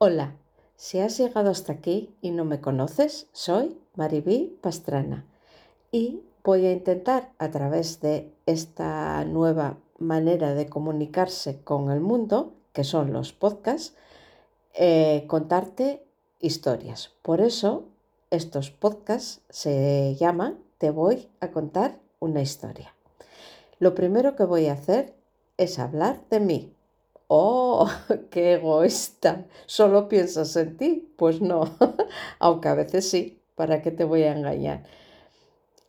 Hola, 0.00 0.36
si 0.76 1.00
has 1.00 1.18
llegado 1.18 1.50
hasta 1.50 1.72
aquí 1.72 2.14
y 2.20 2.30
no 2.30 2.44
me 2.44 2.60
conoces, 2.60 3.26
soy 3.32 3.76
Maribí 3.96 4.56
Pastrana 4.60 5.26
y 5.90 6.22
voy 6.44 6.66
a 6.66 6.72
intentar 6.72 7.32
a 7.38 7.50
través 7.50 8.00
de 8.00 8.32
esta 8.46 9.24
nueva 9.24 9.76
manera 9.98 10.54
de 10.54 10.68
comunicarse 10.68 11.64
con 11.64 11.90
el 11.90 11.98
mundo, 11.98 12.52
que 12.72 12.84
son 12.84 13.12
los 13.12 13.32
podcasts, 13.32 13.96
eh, 14.74 15.24
contarte 15.26 16.04
historias. 16.38 17.10
Por 17.22 17.40
eso 17.40 17.88
estos 18.30 18.70
podcasts 18.70 19.40
se 19.50 20.14
llaman 20.14 20.60
Te 20.78 20.90
voy 20.90 21.28
a 21.40 21.50
contar 21.50 21.98
una 22.20 22.40
historia. 22.40 22.94
Lo 23.80 23.96
primero 23.96 24.36
que 24.36 24.44
voy 24.44 24.66
a 24.68 24.74
hacer 24.74 25.16
es 25.56 25.80
hablar 25.80 26.20
de 26.30 26.38
mí, 26.38 26.72
Oh, 27.28 27.88
qué 28.30 28.54
egoísta. 28.54 29.46
Solo 29.66 30.08
piensas 30.08 30.56
en 30.56 30.76
ti. 30.76 31.12
Pues 31.16 31.40
no, 31.40 31.76
aunque 32.38 32.68
a 32.68 32.74
veces 32.74 33.08
sí, 33.08 33.40
¿para 33.54 33.82
qué 33.82 33.90
te 33.90 34.04
voy 34.04 34.22
a 34.22 34.32
engañar? 34.32 34.84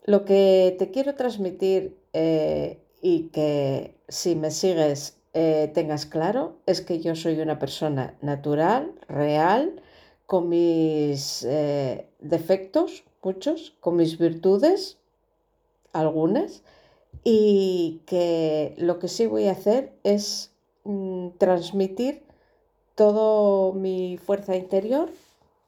Lo 0.04 0.26
que 0.26 0.76
te 0.80 0.92
quiero 0.92 1.16
transmitir 1.16 1.98
eh, 2.14 2.80
y 3.02 3.30
que 3.30 3.96
si 4.08 4.36
me 4.36 4.52
sigues 4.52 5.18
eh, 5.34 5.72
tengas 5.74 6.06
claro 6.06 6.58
es 6.66 6.82
que 6.82 7.00
yo 7.00 7.16
soy 7.16 7.40
una 7.40 7.60
persona 7.60 8.18
natural, 8.22 8.94
real, 9.08 9.82
con 10.26 10.50
mis 10.50 11.44
eh, 11.48 12.08
defectos, 12.20 13.04
muchos, 13.24 13.76
con 13.80 13.96
mis 13.98 14.18
virtudes, 14.18 14.98
algunas, 15.94 16.64
y 17.24 18.02
que 18.08 18.76
lo 18.78 19.00
que 19.00 19.08
sí 19.08 19.26
voy 19.28 19.48
a 19.48 19.54
hacer 19.54 19.94
es 20.04 20.49
Mm, 20.84 21.32
transmitir 21.38 22.24
toda 22.96 23.74
mi 23.74 24.18
fuerza 24.18 24.56
interior, 24.56 25.10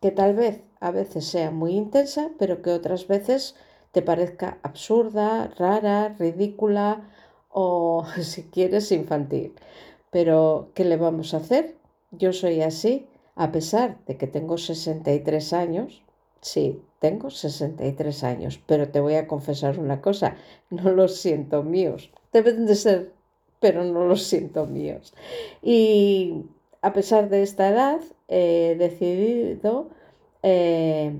que 0.01 0.11
tal 0.11 0.35
vez 0.35 0.61
a 0.79 0.91
veces 0.91 1.25
sea 1.25 1.51
muy 1.51 1.73
intensa, 1.73 2.31
pero 2.39 2.61
que 2.61 2.71
otras 2.71 3.07
veces 3.07 3.55
te 3.91 4.01
parezca 4.01 4.57
absurda, 4.63 5.47
rara, 5.57 6.15
ridícula 6.17 7.09
o 7.49 8.05
si 8.21 8.43
quieres 8.43 8.91
infantil. 8.91 9.53
Pero, 10.11 10.69
¿qué 10.75 10.85
le 10.85 10.97
vamos 10.97 11.33
a 11.33 11.37
hacer? 11.37 11.75
Yo 12.11 12.33
soy 12.33 12.61
así, 12.61 13.07
a 13.35 13.51
pesar 13.51 13.97
de 14.05 14.17
que 14.17 14.27
tengo 14.27 14.57
63 14.57 15.53
años. 15.53 16.03
Sí, 16.41 16.81
tengo 16.99 17.29
63 17.29 18.23
años, 18.23 18.59
pero 18.65 18.89
te 18.89 18.99
voy 18.99 19.15
a 19.15 19.27
confesar 19.27 19.79
una 19.79 20.01
cosa, 20.01 20.35
no 20.69 20.91
los 20.91 21.15
siento 21.15 21.63
míos. 21.63 22.11
Deben 22.33 22.65
de 22.65 22.75
ser 22.75 23.13
pero 23.61 23.85
no 23.85 24.05
los 24.05 24.23
siento 24.23 24.65
míos. 24.65 25.13
Y 25.61 26.43
a 26.81 26.91
pesar 26.91 27.29
de 27.29 27.43
esta 27.43 27.69
edad, 27.69 28.01
he 28.27 28.75
decidido 28.77 29.89
eh, 30.43 31.13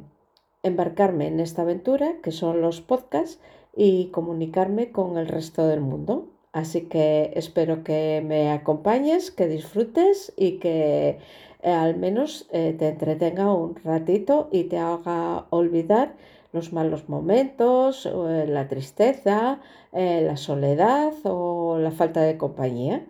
embarcarme 0.64 1.28
en 1.28 1.40
esta 1.40 1.62
aventura, 1.62 2.16
que 2.22 2.32
son 2.32 2.60
los 2.62 2.82
podcasts, 2.82 3.40
y 3.76 4.08
comunicarme 4.08 4.92
con 4.92 5.18
el 5.18 5.28
resto 5.28 5.68
del 5.68 5.80
mundo. 5.80 6.28
Así 6.52 6.82
que 6.82 7.32
espero 7.36 7.84
que 7.84 8.22
me 8.26 8.52
acompañes, 8.52 9.32
que 9.32 9.48
disfrutes 9.48 10.34
y 10.36 10.58
que 10.58 11.20
eh, 11.62 11.72
al 11.72 11.96
menos 11.96 12.48
eh, 12.52 12.76
te 12.78 12.90
entretenga 12.90 13.54
un 13.54 13.76
ratito 13.76 14.50
y 14.52 14.66
te 14.66 14.78
haga 14.78 15.46
olvidar 15.52 16.16
los 16.54 16.74
malos 16.74 17.08
momentos, 17.10 18.06
eh, 18.06 18.46
la 18.48 18.68
tristeza, 18.68 19.62
eh, 19.94 20.22
la 20.26 20.38
soledad 20.38 21.14
o 21.24 21.78
la 21.80 21.92
falta 21.92 22.22
de 22.22 22.38
compañía. 22.38 23.06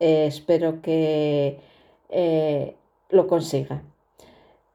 Eh, 0.00 0.26
espero 0.26 0.82
que 0.82 1.60
lo 3.10 3.26
consiga. 3.26 3.82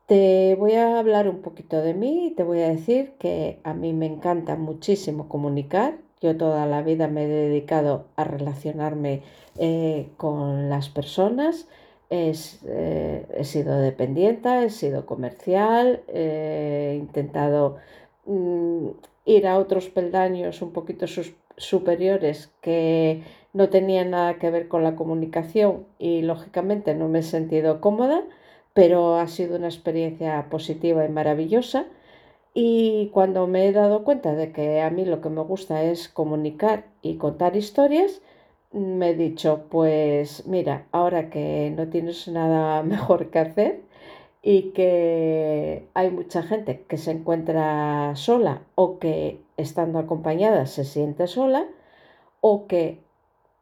Te 0.05 0.55
voy 0.59 0.73
a 0.73 0.99
hablar 0.99 1.27
un 1.29 1.41
poquito 1.41 1.81
de 1.81 1.93
mí 1.93 2.27
y 2.27 2.31
te 2.31 2.43
voy 2.43 2.61
a 2.61 2.69
decir 2.69 3.13
que 3.19 3.59
a 3.63 3.73
mí 3.73 3.93
me 3.93 4.05
encanta 4.05 4.55
muchísimo 4.55 5.29
comunicar. 5.29 5.97
Yo 6.21 6.37
toda 6.37 6.65
la 6.65 6.81
vida 6.81 7.07
me 7.07 7.23
he 7.23 7.27
dedicado 7.27 8.05
a 8.15 8.23
relacionarme 8.23 9.23
con 10.17 10.69
las 10.69 10.89
personas 10.89 11.67
eh, 12.67 13.25
he 13.35 13.43
sido 13.43 13.79
dependiente, 13.79 14.65
he 14.65 14.69
sido 14.69 15.05
comercial, 15.05 16.03
he 16.07 16.95
intentado 16.99 17.77
mm, 18.25 18.89
ir 19.25 19.47
a 19.47 19.57
otros 19.57 19.89
peldaños 19.89 20.61
un 20.61 20.73
poquito 20.73 21.05
superiores 21.57 22.51
que 22.61 23.23
no 23.53 23.69
tenían 23.69 24.11
nada 24.11 24.37
que 24.37 24.51
ver 24.51 24.67
con 24.67 24.83
la 24.83 24.95
comunicación 24.95 25.85
y 25.97 26.21
lógicamente 26.21 26.93
no 26.93 27.07
me 27.07 27.19
he 27.19 27.23
sentido 27.23 27.81
cómoda, 27.81 28.23
pero 28.73 29.17
ha 29.17 29.27
sido 29.27 29.57
una 29.57 29.67
experiencia 29.67 30.49
positiva 30.49 31.05
y 31.05 31.09
maravillosa. 31.09 31.85
Y 32.53 33.09
cuando 33.13 33.47
me 33.47 33.67
he 33.67 33.71
dado 33.71 34.03
cuenta 34.03 34.35
de 34.35 34.51
que 34.51 34.81
a 34.81 34.91
mí 34.91 35.05
lo 35.05 35.21
que 35.21 35.29
me 35.29 35.41
gusta 35.41 35.83
es 35.83 36.09
comunicar 36.09 36.85
y 37.01 37.17
contar 37.17 37.55
historias, 37.55 38.21
me 38.73 39.11
he 39.11 39.15
dicho, 39.15 39.65
pues 39.69 40.45
mira, 40.47 40.87
ahora 40.91 41.29
que 41.29 41.73
no 41.75 41.87
tienes 41.89 42.27
nada 42.27 42.83
mejor 42.83 43.29
que 43.29 43.39
hacer 43.39 43.81
y 44.41 44.71
que 44.71 45.87
hay 45.93 46.11
mucha 46.11 46.43
gente 46.43 46.83
que 46.87 46.97
se 46.97 47.11
encuentra 47.11 48.15
sola 48.15 48.63
o 48.75 48.99
que 48.99 49.39
estando 49.57 49.99
acompañada 49.99 50.65
se 50.65 50.83
siente 50.85 51.27
sola 51.27 51.67
o 52.41 52.67
que 52.67 52.99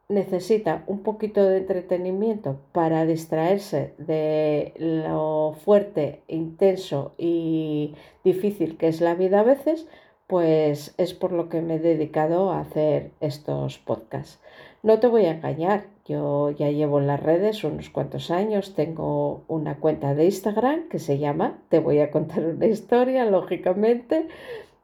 necesita 0.08 0.82
un 0.86 1.02
poquito 1.02 1.46
de 1.46 1.58
entretenimiento 1.58 2.58
para 2.72 3.06
distraerse 3.06 3.94
de 3.98 4.74
lo 4.76 5.54
fuerte, 5.64 6.22
intenso 6.28 7.14
y 7.16 7.94
difícil 8.24 8.76
que 8.76 8.88
es 8.88 9.00
la 9.00 9.14
vida 9.14 9.40
a 9.40 9.44
veces, 9.44 9.86
pues 10.26 10.94
es 10.98 11.14
por 11.14 11.32
lo 11.32 11.48
que 11.48 11.62
me 11.62 11.76
he 11.76 11.78
dedicado 11.78 12.52
a 12.52 12.60
hacer 12.60 13.12
estos 13.20 13.78
podcasts. 13.78 14.40
No 14.82 14.98
te 14.98 15.06
voy 15.06 15.26
a 15.26 15.30
engañar, 15.30 15.84
yo 16.06 16.50
ya 16.50 16.68
llevo 16.70 16.98
en 16.98 17.06
las 17.06 17.22
redes 17.22 17.62
unos 17.62 17.88
cuantos 17.88 18.32
años, 18.32 18.74
tengo 18.74 19.44
una 19.46 19.78
cuenta 19.78 20.14
de 20.16 20.24
Instagram 20.24 20.88
que 20.88 20.98
se 20.98 21.18
llama 21.18 21.60
Te 21.68 21.78
voy 21.78 22.00
a 22.00 22.10
contar 22.10 22.44
una 22.44 22.66
historia, 22.66 23.24
lógicamente, 23.24 24.26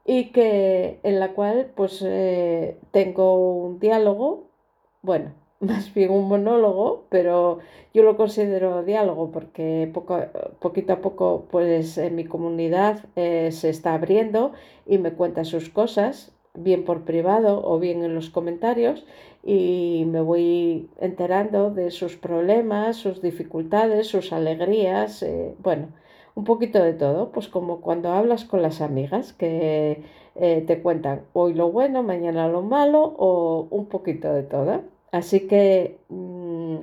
y 0.05 0.27
que 0.31 1.01
en 1.03 1.19
la 1.19 1.33
cual 1.33 1.73
pues 1.75 2.01
eh, 2.07 2.79
tengo 2.93 3.65
un 3.65 3.81
diálogo, 3.81 4.45
bueno, 5.03 5.33
más 5.61 5.93
bien 5.93 6.13
un 6.13 6.29
monólogo, 6.29 7.07
pero 7.09 7.59
yo 7.93 8.05
lo 8.05 8.17
considero 8.17 8.85
diálogo 8.85 9.33
porque 9.33 9.91
poco, 9.93 10.21
poquito 10.61 10.93
a 10.93 11.01
poco 11.01 11.47
pues 11.51 11.99
en 11.99 12.15
mi 12.15 12.25
comunidad 12.25 13.05
eh, 13.17 13.51
se 13.51 13.69
está 13.71 13.95
abriendo 13.95 14.53
y 14.87 14.99
me 14.99 15.13
cuenta 15.13 15.45
sus 15.45 15.71
cosas, 15.71 16.33
bien 16.63 16.85
por 16.85 17.03
privado 17.03 17.63
o 17.65 17.79
bien 17.79 18.05
en 18.05 18.15
los 18.15 18.31
comentarios 18.31 19.05
y 19.45 20.05
me 20.07 20.21
voy 20.21 20.91
enterando 21.01 21.71
de 21.71 21.91
sus 21.91 22.17
problemas, 22.17 22.97
sus 22.97 23.23
dificultades, 23.23 24.09
sus 24.09 24.33
alegrías, 24.33 25.23
eh, 25.23 25.55
bueno, 25.63 25.89
un 26.35 26.45
poquito 26.45 26.83
de 26.83 26.93
todo, 26.93 27.31
pues 27.33 27.49
como 27.49 27.81
cuando 27.81 28.13
hablas 28.13 28.45
con 28.45 28.63
las 28.63 28.81
amigas 28.81 29.33
que 29.33 30.03
eh, 30.35 30.65
te 30.67 30.83
cuentan 30.83 31.23
hoy 31.33 31.55
lo 31.55 31.71
bueno, 31.71 32.03
mañana 32.03 32.49
lo 32.49 32.63
malo 32.63 33.15
o 33.19 33.67
un 33.71 33.87
poquito 33.87 34.33
de 34.33 34.43
todo. 34.45 34.83
Así 35.11 35.47
que 35.49 35.99
mm, 36.09 36.77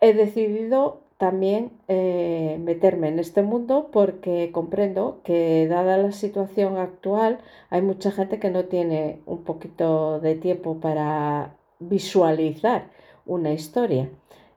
he 0.00 0.12
decidido 0.12 1.03
también 1.24 1.70
eh, 1.88 2.58
meterme 2.60 3.08
en 3.08 3.18
este 3.18 3.40
mundo 3.40 3.88
porque 3.90 4.50
comprendo 4.52 5.22
que 5.24 5.66
dada 5.66 5.96
la 5.96 6.12
situación 6.12 6.76
actual 6.76 7.38
hay 7.70 7.80
mucha 7.80 8.10
gente 8.10 8.38
que 8.38 8.50
no 8.50 8.66
tiene 8.66 9.20
un 9.24 9.42
poquito 9.42 10.20
de 10.20 10.34
tiempo 10.34 10.80
para 10.80 11.56
visualizar 11.78 12.90
una 13.24 13.54
historia. 13.54 14.10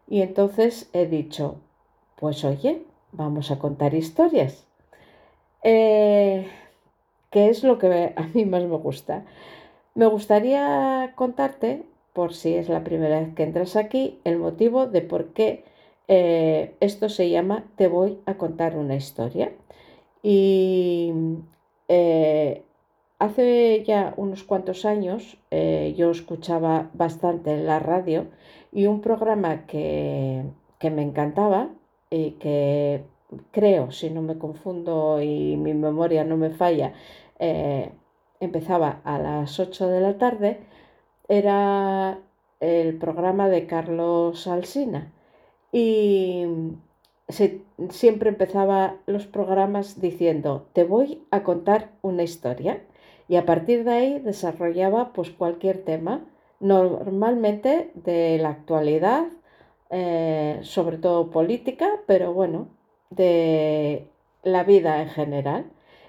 Y 0.09 0.19
entonces 0.19 0.89
he 0.91 1.05
dicho, 1.05 1.55
pues 2.17 2.43
oye, 2.43 2.81
vamos 3.13 3.49
a 3.49 3.59
contar 3.59 3.93
historias. 3.93 4.67
Eh, 5.63 6.47
¿Qué 7.31 7.47
es 7.47 7.63
lo 7.63 7.77
que 7.79 8.11
a 8.13 8.23
mí 8.33 8.43
más 8.43 8.63
me 8.63 8.75
gusta? 8.75 9.23
Me 9.95 10.07
gustaría 10.07 11.13
contarte 11.15 11.83
por 12.11 12.33
si 12.33 12.55
es 12.55 12.67
la 12.67 12.83
primera 12.83 13.21
vez 13.21 13.33
que 13.35 13.43
entras 13.43 13.77
aquí, 13.77 14.19
el 14.25 14.37
motivo 14.37 14.85
de 14.85 14.99
por 15.01 15.27
qué 15.27 15.63
eh, 16.07 16.75
esto 16.79 17.09
se 17.09 17.29
llama 17.29 17.65
Te 17.75 17.87
voy 17.87 18.19
a 18.25 18.37
contar 18.37 18.77
una 18.77 18.95
historia. 18.95 19.51
Y 20.23 21.13
eh, 21.87 22.63
hace 23.19 23.83
ya 23.85 24.13
unos 24.17 24.43
cuantos 24.43 24.85
años 24.85 25.37
eh, 25.51 25.93
yo 25.97 26.11
escuchaba 26.11 26.89
bastante 26.93 27.57
la 27.57 27.79
radio 27.79 28.27
y 28.71 28.87
un 28.87 29.01
programa 29.01 29.65
que, 29.67 30.43
que 30.79 30.89
me 30.91 31.03
encantaba 31.03 31.69
y 32.09 32.31
que 32.31 33.03
creo, 33.51 33.91
si 33.91 34.09
no 34.09 34.21
me 34.21 34.37
confundo 34.37 35.21
y 35.21 35.57
mi 35.57 35.73
memoria 35.73 36.23
no 36.23 36.37
me 36.37 36.51
falla, 36.51 36.93
empezaba 38.39 39.01
a 39.03 39.19
las 39.19 39.59
8 39.59 39.87
de 39.87 40.01
la 40.01 40.17
tarde 40.17 40.59
era 41.27 42.19
el 42.59 42.97
programa 42.97 43.49
de 43.49 43.67
Carlos 43.67 44.47
Alsina. 44.47 45.11
Y 45.79 46.43
siempre 47.89 48.29
empezaba 48.29 48.95
los 49.05 49.27
programas 49.27 50.01
diciendo, 50.01 50.65
te 50.73 50.83
voy 50.83 51.21
a 51.29 51.43
contar 51.43 51.91
una 52.01 52.23
historia. 52.23 52.81
Y 53.27 53.35
a 53.35 53.45
partir 53.45 53.83
de 53.83 53.91
ahí 53.91 54.19
desarrollaba 54.19 55.13
pues 55.13 55.29
cualquier 55.29 55.83
tema, 55.83 56.25
normalmente 56.59 57.91
de 57.93 58.39
la 58.39 58.49
actualidad, 58.49 59.27
eh, 59.91 60.57
sobre 60.63 60.97
todo 60.97 61.29
política, 61.29 62.01
pero 62.07 62.33
bueno, 62.33 62.69
de 63.11 64.07
la 64.41 64.63
vida 64.63 65.03
en 65.03 65.09
general. 65.09 65.65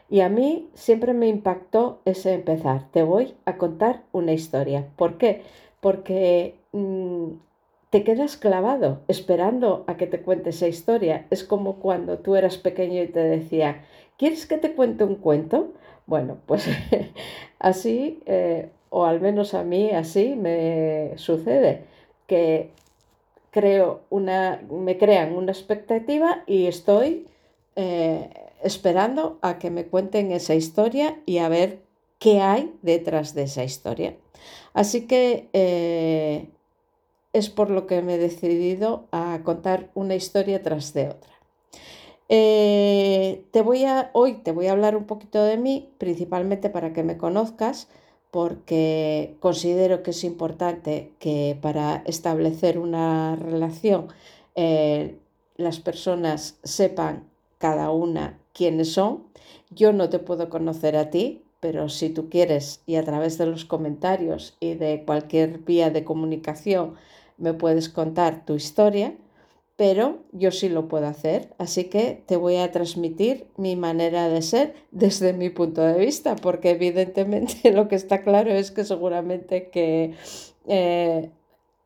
Y 0.08 0.20
a 0.20 0.30
mí 0.30 0.70
siempre 0.72 1.12
me 1.12 1.28
impactó 1.28 2.00
ese 2.06 2.32
empezar. 2.32 2.90
Te 2.90 3.02
voy 3.02 3.34
a 3.44 3.58
contar 3.58 4.04
una 4.12 4.32
historia. 4.32 4.88
¿Por 4.96 5.18
qué? 5.18 5.42
Porque 5.82 6.54
mm, 6.72 7.32
te 7.90 8.04
quedas 8.04 8.36
clavado 8.36 9.00
esperando 9.08 9.84
a 9.86 9.96
que 9.96 10.06
te 10.06 10.20
cuente 10.20 10.50
esa 10.50 10.68
historia. 10.68 11.26
Es 11.30 11.44
como 11.44 11.76
cuando 11.76 12.18
tú 12.18 12.36
eras 12.36 12.58
pequeño 12.58 13.02
y 13.02 13.08
te 13.08 13.20
decía, 13.20 13.84
¿quieres 14.18 14.46
que 14.46 14.58
te 14.58 14.72
cuente 14.72 15.04
un 15.04 15.16
cuento? 15.16 15.72
Bueno, 16.06 16.38
pues 16.46 16.66
así, 17.58 18.20
eh, 18.26 18.70
o 18.90 19.04
al 19.04 19.20
menos 19.20 19.54
a 19.54 19.64
mí 19.64 19.90
así 19.90 20.34
me 20.36 21.12
sucede, 21.16 21.84
que 22.26 22.70
creo 23.50 24.02
una, 24.10 24.62
me 24.70 24.98
crean 24.98 25.34
una 25.34 25.52
expectativa 25.52 26.42
y 26.46 26.66
estoy 26.66 27.26
eh, 27.76 28.28
esperando 28.62 29.38
a 29.40 29.58
que 29.58 29.70
me 29.70 29.86
cuenten 29.86 30.32
esa 30.32 30.54
historia 30.54 31.18
y 31.24 31.38
a 31.38 31.48
ver 31.48 31.80
qué 32.18 32.40
hay 32.40 32.74
detrás 32.82 33.34
de 33.34 33.44
esa 33.44 33.64
historia. 33.64 34.16
Así 34.74 35.06
que 35.06 35.48
eh, 35.52 36.48
es 37.32 37.50
por 37.50 37.70
lo 37.70 37.86
que 37.86 38.02
me 38.02 38.14
he 38.14 38.18
decidido 38.18 39.06
a 39.12 39.40
contar 39.44 39.90
una 39.94 40.14
historia 40.14 40.62
tras 40.62 40.92
de 40.94 41.08
otra. 41.08 41.32
Eh, 42.28 43.46
te 43.52 43.62
voy 43.62 43.84
a, 43.84 44.10
hoy 44.12 44.34
te 44.34 44.52
voy 44.52 44.66
a 44.66 44.72
hablar 44.72 44.96
un 44.96 45.04
poquito 45.04 45.42
de 45.42 45.56
mí, 45.56 45.90
principalmente 45.98 46.68
para 46.68 46.92
que 46.92 47.02
me 47.02 47.16
conozcas, 47.16 47.88
porque 48.30 49.36
considero 49.40 50.02
que 50.02 50.10
es 50.10 50.24
importante 50.24 51.12
que 51.18 51.58
para 51.60 52.02
establecer 52.04 52.78
una 52.78 53.36
relación 53.36 54.08
eh, 54.54 55.16
las 55.56 55.80
personas 55.80 56.58
sepan 56.62 57.24
cada 57.58 57.90
una 57.90 58.38
quiénes 58.52 58.92
son. 58.92 59.24
Yo 59.70 59.92
no 59.92 60.08
te 60.10 60.18
puedo 60.18 60.50
conocer 60.50 60.96
a 60.96 61.10
ti, 61.10 61.42
pero 61.60 61.88
si 61.88 62.10
tú 62.10 62.28
quieres 62.28 62.82
y 62.86 62.96
a 62.96 63.04
través 63.04 63.38
de 63.38 63.46
los 63.46 63.64
comentarios 63.64 64.56
y 64.60 64.74
de 64.74 65.04
cualquier 65.06 65.60
vía 65.60 65.90
de 65.90 66.04
comunicación 66.04 66.94
me 67.38 67.54
puedes 67.54 67.88
contar 67.88 68.44
tu 68.44 68.54
historia, 68.54 69.14
pero 69.78 70.18
yo 70.32 70.50
sí 70.50 70.68
lo 70.68 70.88
puedo 70.88 71.06
hacer, 71.06 71.54
así 71.56 71.84
que 71.84 72.20
te 72.26 72.36
voy 72.36 72.56
a 72.56 72.72
transmitir 72.72 73.46
mi 73.56 73.76
manera 73.76 74.28
de 74.28 74.42
ser 74.42 74.74
desde 74.90 75.32
mi 75.32 75.50
punto 75.50 75.82
de 75.82 76.00
vista, 76.00 76.34
porque 76.34 76.70
evidentemente 76.70 77.70
lo 77.72 77.86
que 77.86 77.94
está 77.94 78.22
claro 78.22 78.50
es 78.50 78.72
que 78.72 78.84
seguramente 78.84 79.70
que 79.70 80.14
eh, 80.66 81.30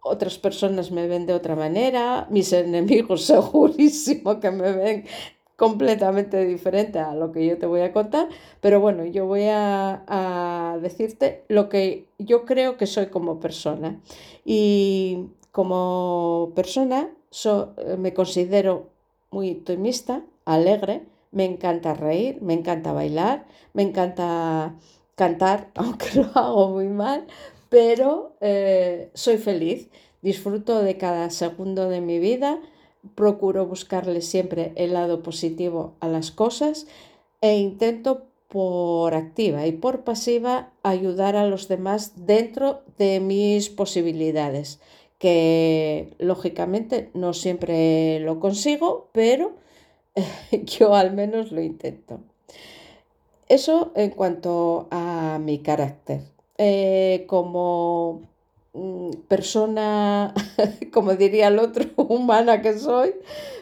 otras 0.03 0.39
personas 0.39 0.91
me 0.91 1.07
ven 1.07 1.27
de 1.27 1.35
otra 1.35 1.55
manera, 1.55 2.27
mis 2.31 2.53
enemigos 2.55 3.25
segurísimo 3.27 4.41
que 4.41 4.51
me 4.51 4.73
ven 4.73 5.05
completamente 5.57 6.45
diferente 6.47 6.99
a 6.99 7.15
lo 7.15 7.31
que 7.31 7.47
yo 7.47 7.59
te 7.59 7.67
voy 7.67 7.83
a 7.83 7.93
contar, 7.93 8.29
pero 8.63 8.81
bueno, 8.81 9.05
yo 9.05 9.27
voy 9.27 9.45
a, 9.45 10.03
a 10.09 10.79
decirte 10.79 11.45
lo 11.49 11.69
que 11.69 12.07
yo 12.19 12.47
creo 12.47 12.79
que 12.79 12.87
soy 12.87 13.09
como 13.09 13.39
persona. 13.39 14.01
Y 14.47 15.27
como 15.53 16.53
persona 16.57 17.11
eh, 17.45 17.97
me 17.99 18.13
considero 18.13 18.91
muy 19.31 19.53
optimista, 19.53 20.25
alegre, 20.45 21.03
me 21.31 21.45
encanta 21.45 21.95
reír, 21.95 22.43
me 22.43 22.55
encanta 22.55 22.93
bailar, 22.93 23.47
me 23.73 23.83
encanta 23.83 24.75
cantar, 25.15 25.71
aunque 25.75 26.09
lo 26.15 26.31
hago 26.35 26.71
muy 26.71 26.89
mal, 26.89 27.27
pero 27.69 28.37
eh, 28.41 29.11
soy 29.15 29.39
feliz, 29.39 29.89
disfruto 30.21 30.83
de 30.83 30.97
cada 30.97 31.31
segundo 31.31 31.89
de 31.89 32.01
mi 32.01 32.19
vida, 32.19 32.61
procuro 33.15 33.67
buscarle 33.67 34.21
siempre 34.21 34.73
el 34.77 34.93
lado 34.95 35.23
positivo 35.23 35.95
a 36.01 36.09
las 36.09 36.31
cosas 36.31 36.87
e 37.41 37.57
intento 37.57 38.27
por 38.49 39.15
activa 39.15 39.67
y 39.67 39.73
por 39.73 40.05
pasiva 40.05 40.71
ayudar 40.83 41.37
a 41.37 41.47
los 41.47 41.69
demás 41.69 42.27
dentro 42.27 42.83
de 42.99 43.19
mis 43.19 43.71
posibilidades 43.71 44.79
que 45.23 46.17
lógicamente 46.19 47.09
no 47.15 47.33
siempre 47.33 48.19
lo 48.19 48.41
consigo, 48.41 49.09
pero 49.13 49.53
yo 50.65 50.97
al 50.97 51.13
menos 51.15 51.53
lo 51.53 51.63
intento. 51.63 52.19
Eso 53.49 53.93
en 53.95 54.11
cuanto 54.11 54.89
a 54.91 55.39
mi 55.41 55.61
carácter. 55.61 56.23
Eh, 56.59 57.23
como 57.29 58.23
mm, 58.73 59.11
persona, 59.29 60.35
como 60.93 61.15
diría 61.15 61.47
el 61.47 61.61
otro, 61.61 61.85
humana 61.97 62.61
que 62.61 62.77
soy, 62.77 63.15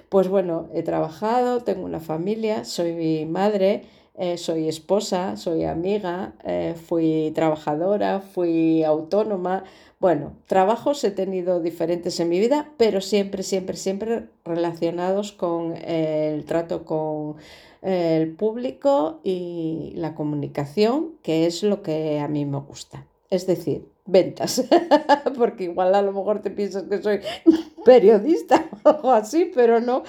pues 0.09 0.29
bueno, 0.29 0.71
he 0.73 0.83
trabajado, 0.83 1.61
tengo 1.61 1.85
una 1.85 2.01
familia, 2.01 2.65
soy 2.65 2.95
mi 2.95 3.27
madre, 3.27 3.83
eh, 4.17 4.39
soy 4.39 4.67
esposa, 4.67 5.37
soy 5.37 5.65
amiga, 5.65 6.33
eh, 6.43 6.75
fui 6.75 7.33
trabajadora, 7.35 8.21
fui 8.21 8.83
autónoma, 8.83 9.65
bueno, 10.01 10.33
trabajos 10.47 11.05
he 11.05 11.11
tenido 11.11 11.61
diferentes 11.61 12.19
en 12.21 12.31
mi 12.31 12.41
vida, 12.41 12.73
pero 12.79 13.03
siempre, 13.03 13.43
siempre, 13.43 13.77
siempre 13.77 14.29
relacionados 14.47 15.31
con 15.31 15.77
el 15.77 16.47
trato 16.47 16.87
con 16.87 17.37
el 17.83 18.35
público 18.35 19.21
y 19.23 19.93
la 19.97 20.15
comunicación, 20.15 21.13
que 21.23 21.47
es 21.47 21.63
lo 21.63 21.83
que 21.83 22.19
a 22.19 22.29
mí 22.29 22.47
me 22.47 22.61
gusta. 22.61 23.07
Es 23.29 23.47
decir, 23.47 23.87
ventas, 24.07 24.67
porque 25.37 25.65
igual 25.65 25.95
a 25.95 26.01
lo 26.01 26.13
mejor 26.13 26.41
te 26.41 26.51
piensas 26.51 26.85
que 26.85 27.03
soy 27.03 27.21
periodista 27.85 28.71
o 28.85 28.89
algo 28.89 29.13
así, 29.13 29.51
pero 29.55 29.81
no, 29.81 30.03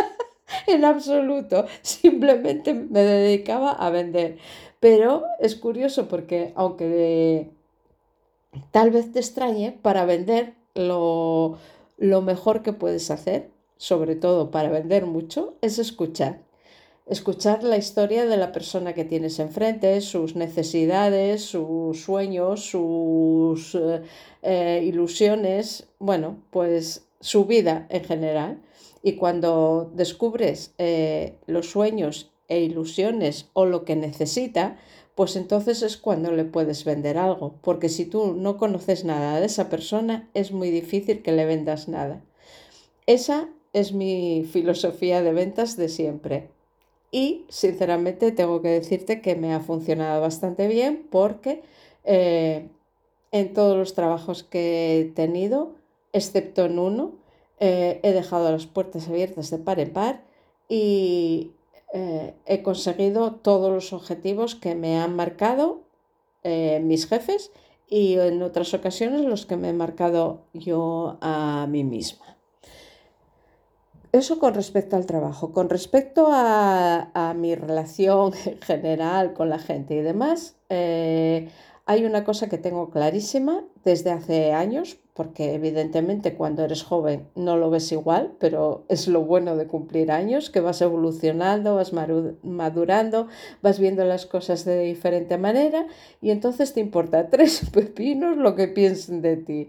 en 0.66 0.82
absoluto, 0.86 1.66
simplemente 1.82 2.72
me 2.72 3.02
dedicaba 3.02 3.72
a 3.72 3.90
vender. 3.90 4.38
Pero 4.80 5.24
es 5.40 5.56
curioso 5.56 6.08
porque 6.08 6.52
aunque 6.54 7.50
tal 8.70 8.90
vez 8.90 9.12
te 9.12 9.18
extrañe 9.18 9.72
para 9.82 10.04
vender 10.04 10.54
lo, 10.74 11.58
mejor 11.98 12.62
que 12.62 12.72
puedes 12.72 13.10
hacer, 13.10 13.50
sobre 13.76 14.16
todo 14.16 14.50
para 14.50 14.70
vender 14.70 15.06
mucho, 15.06 15.54
es 15.60 15.78
escuchar. 15.78 16.44
Escuchar 17.06 17.62
la 17.62 17.76
historia 17.76 18.26
de 18.26 18.36
la 18.36 18.50
persona 18.50 18.92
que 18.92 19.04
tienes 19.04 19.38
enfrente, 19.38 20.00
sus 20.00 20.34
necesidades, 20.34 21.44
sus 21.44 22.02
sueños, 22.02 22.64
sus 22.64 23.76
eh, 23.76 24.02
eh, 24.42 24.82
ilusiones, 24.84 25.86
bueno, 26.00 26.42
pues 26.50 27.06
su 27.20 27.44
vida 27.44 27.86
en 27.90 28.02
general. 28.02 28.62
Y 29.04 29.12
cuando 29.12 29.92
descubres 29.94 30.74
eh, 30.78 31.38
los 31.46 31.70
sueños 31.70 32.32
e 32.48 32.60
ilusiones 32.60 33.50
o 33.52 33.66
lo 33.66 33.84
que 33.84 33.94
necesita, 33.94 34.78
pues 35.16 35.34
entonces 35.34 35.82
es 35.82 35.96
cuando 35.96 36.30
le 36.30 36.44
puedes 36.44 36.84
vender 36.84 37.16
algo, 37.16 37.54
porque 37.62 37.88
si 37.88 38.04
tú 38.04 38.34
no 38.34 38.58
conoces 38.58 39.04
nada 39.04 39.40
de 39.40 39.46
esa 39.46 39.70
persona, 39.70 40.28
es 40.34 40.52
muy 40.52 40.70
difícil 40.70 41.22
que 41.22 41.32
le 41.32 41.46
vendas 41.46 41.88
nada. 41.88 42.22
Esa 43.06 43.48
es 43.72 43.92
mi 43.92 44.44
filosofía 44.52 45.22
de 45.22 45.32
ventas 45.32 45.76
de 45.78 45.88
siempre. 45.88 46.50
Y 47.10 47.46
sinceramente 47.48 48.30
tengo 48.30 48.60
que 48.60 48.68
decirte 48.68 49.22
que 49.22 49.36
me 49.36 49.54
ha 49.54 49.60
funcionado 49.60 50.20
bastante 50.20 50.68
bien 50.68 51.06
porque 51.10 51.62
eh, 52.04 52.68
en 53.32 53.54
todos 53.54 53.74
los 53.78 53.94
trabajos 53.94 54.42
que 54.44 55.00
he 55.00 55.04
tenido, 55.06 55.72
excepto 56.12 56.66
en 56.66 56.78
uno, 56.78 57.12
eh, 57.58 58.00
he 58.02 58.12
dejado 58.12 58.52
las 58.52 58.66
puertas 58.66 59.08
abiertas 59.08 59.50
de 59.50 59.58
par 59.58 59.80
en 59.80 59.94
par 59.94 60.24
y 60.68 61.52
eh, 61.98 62.34
he 62.44 62.62
conseguido 62.62 63.36
todos 63.36 63.72
los 63.72 63.94
objetivos 63.94 64.54
que 64.54 64.74
me 64.74 64.98
han 64.98 65.16
marcado 65.16 65.80
eh, 66.42 66.78
mis 66.84 67.06
jefes 67.06 67.52
y 67.88 68.18
en 68.18 68.42
otras 68.42 68.74
ocasiones 68.74 69.22
los 69.22 69.46
que 69.46 69.56
me 69.56 69.70
he 69.70 69.72
marcado 69.72 70.42
yo 70.52 71.16
a 71.22 71.66
mí 71.70 71.84
misma. 71.84 72.36
Eso 74.12 74.38
con 74.38 74.52
respecto 74.52 74.96
al 74.96 75.06
trabajo. 75.06 75.52
Con 75.52 75.70
respecto 75.70 76.28
a, 76.30 77.34
mi 77.34 77.54
relación 77.54 78.34
en 78.44 78.60
general 78.60 79.32
con 79.32 79.48
la 79.48 79.58
gente 79.58 79.94
y 79.94 80.02
demás, 80.02 80.56
eh, 80.68 81.48
hay 81.86 82.04
una 82.04 82.24
cosa 82.24 82.50
que 82.50 82.58
tengo 82.58 82.90
clarísima 82.90 83.64
desde 83.84 84.10
hace 84.10 84.52
años, 84.52 84.98
porque 85.16 85.54
evidentemente 85.54 86.34
cuando 86.34 86.62
eres 86.62 86.82
joven 86.82 87.26
no 87.34 87.56
lo 87.56 87.70
ves 87.70 87.90
igual, 87.90 88.34
pero 88.38 88.84
es 88.88 89.08
lo 89.08 89.22
bueno 89.22 89.56
de 89.56 89.66
cumplir 89.66 90.12
años, 90.12 90.50
que 90.50 90.60
vas 90.60 90.82
evolucionando, 90.82 91.74
vas 91.74 91.94
madurando, 91.94 93.26
vas 93.62 93.78
viendo 93.80 94.04
las 94.04 94.26
cosas 94.26 94.66
de 94.66 94.78
diferente 94.80 95.38
manera 95.38 95.86
y 96.20 96.30
entonces 96.30 96.74
te 96.74 96.80
importa 96.80 97.30
tres 97.30 97.62
pepinos 97.72 98.36
lo 98.36 98.54
que 98.54 98.68
piensen 98.68 99.22
de 99.22 99.38
ti. 99.38 99.68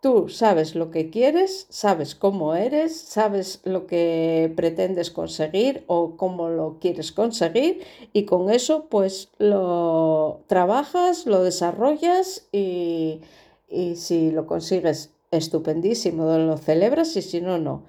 Tú 0.00 0.28
sabes 0.28 0.74
lo 0.74 0.90
que 0.90 1.08
quieres, 1.10 1.66
sabes 1.70 2.14
cómo 2.14 2.54
eres, 2.54 2.98
sabes 2.98 3.60
lo 3.64 3.86
que 3.86 4.52
pretendes 4.54 5.10
conseguir 5.10 5.84
o 5.86 6.16
cómo 6.16 6.48
lo 6.48 6.78
quieres 6.78 7.12
conseguir 7.12 7.82
y 8.12 8.24
con 8.24 8.50
eso 8.50 8.86
pues 8.90 9.30
lo 9.38 10.40
trabajas, 10.46 11.26
lo 11.26 11.42
desarrollas 11.42 12.46
y, 12.52 13.20
y 13.68 13.96
si 13.96 14.30
lo 14.30 14.46
consigues 14.46 15.12
estupendísimo, 15.30 16.24
lo 16.38 16.56
celebras 16.56 17.16
y 17.16 17.22
si 17.22 17.40
no, 17.40 17.58
no. 17.58 17.84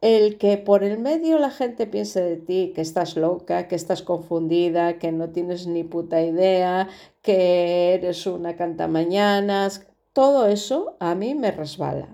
El 0.00 0.38
que 0.38 0.58
por 0.58 0.84
el 0.84 0.98
medio 0.98 1.38
la 1.38 1.50
gente 1.50 1.86
piense 1.86 2.22
de 2.22 2.36
ti 2.36 2.72
que 2.74 2.82
estás 2.82 3.16
loca, 3.16 3.66
que 3.66 3.74
estás 3.74 4.02
confundida, 4.02 4.98
que 4.98 5.10
no 5.10 5.30
tienes 5.30 5.66
ni 5.66 5.82
puta 5.82 6.22
idea, 6.22 6.88
que 7.22 7.94
eres 7.94 8.26
una 8.26 8.56
cantamañanas, 8.56 9.86
todo 10.12 10.46
eso 10.46 10.96
a 11.00 11.14
mí 11.14 11.34
me 11.34 11.50
resbala. 11.50 12.08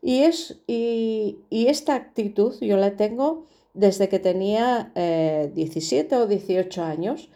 Y, 0.00 0.20
es, 0.20 0.60
y, 0.66 1.38
esta 1.50 1.94
actitud 1.94 2.54
yo 2.60 2.76
la 2.76 2.96
tengo 2.96 3.46
desde 3.74 4.08
que 4.08 4.18
tenía 4.18 4.92
17 4.94 6.14
eh, 6.14 6.18
o 6.18 6.26
18 6.26 6.82
años. 6.82 7.30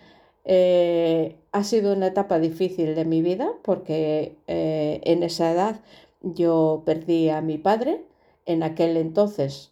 Eh, 0.45 1.37
ha 1.53 1.65
sido 1.65 1.93
una 1.93 2.09
etapa 2.09 2.39
difícil 2.39 2.95
de 2.95 3.05
mi 3.05 3.23
vida 3.23 3.53
porque 3.63 4.37
eh, 4.49 5.01
en 5.05 5.23
esa 5.23 5.53
edad 5.53 5.81
yo 6.23 6.83
perdí 6.85 7.29
a 7.29 7.41
mi 7.41 7.59
padre. 7.59 8.05
En 8.47 8.63
aquel 8.63 8.97
entonces, 8.97 9.71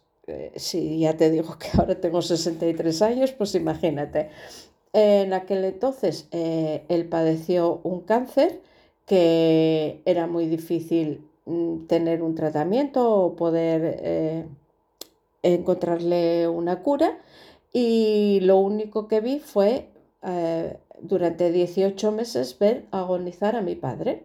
si 0.55 0.99
ya 0.99 1.17
te 1.17 1.29
digo 1.29 1.57
que 1.59 1.67
ahora 1.77 1.99
tengo 1.99 2.21
63 2.21 3.01
años, 3.01 3.31
pues 3.33 3.53
imagínate. 3.55 4.29
En 4.93 5.33
aquel 5.33 5.65
entonces 5.65 6.27
él 6.31 7.05
padeció 7.09 7.79
un 7.83 8.01
cáncer 8.01 8.61
que 9.11 10.01
era 10.05 10.25
muy 10.25 10.45
difícil 10.45 11.27
mm, 11.45 11.85
tener 11.87 12.23
un 12.23 12.33
tratamiento 12.33 13.09
o 13.13 13.35
poder 13.35 13.99
eh, 14.01 14.45
encontrarle 15.43 16.47
una 16.47 16.81
cura 16.81 17.17
y 17.73 18.39
lo 18.41 18.57
único 18.59 19.09
que 19.09 19.19
vi 19.19 19.39
fue 19.39 19.87
eh, 20.23 20.77
durante 21.01 21.51
18 21.51 22.11
meses 22.11 22.57
ver 22.59 22.85
agonizar 22.91 23.55
a 23.55 23.61
mi 23.61 23.75
padre. 23.75 24.23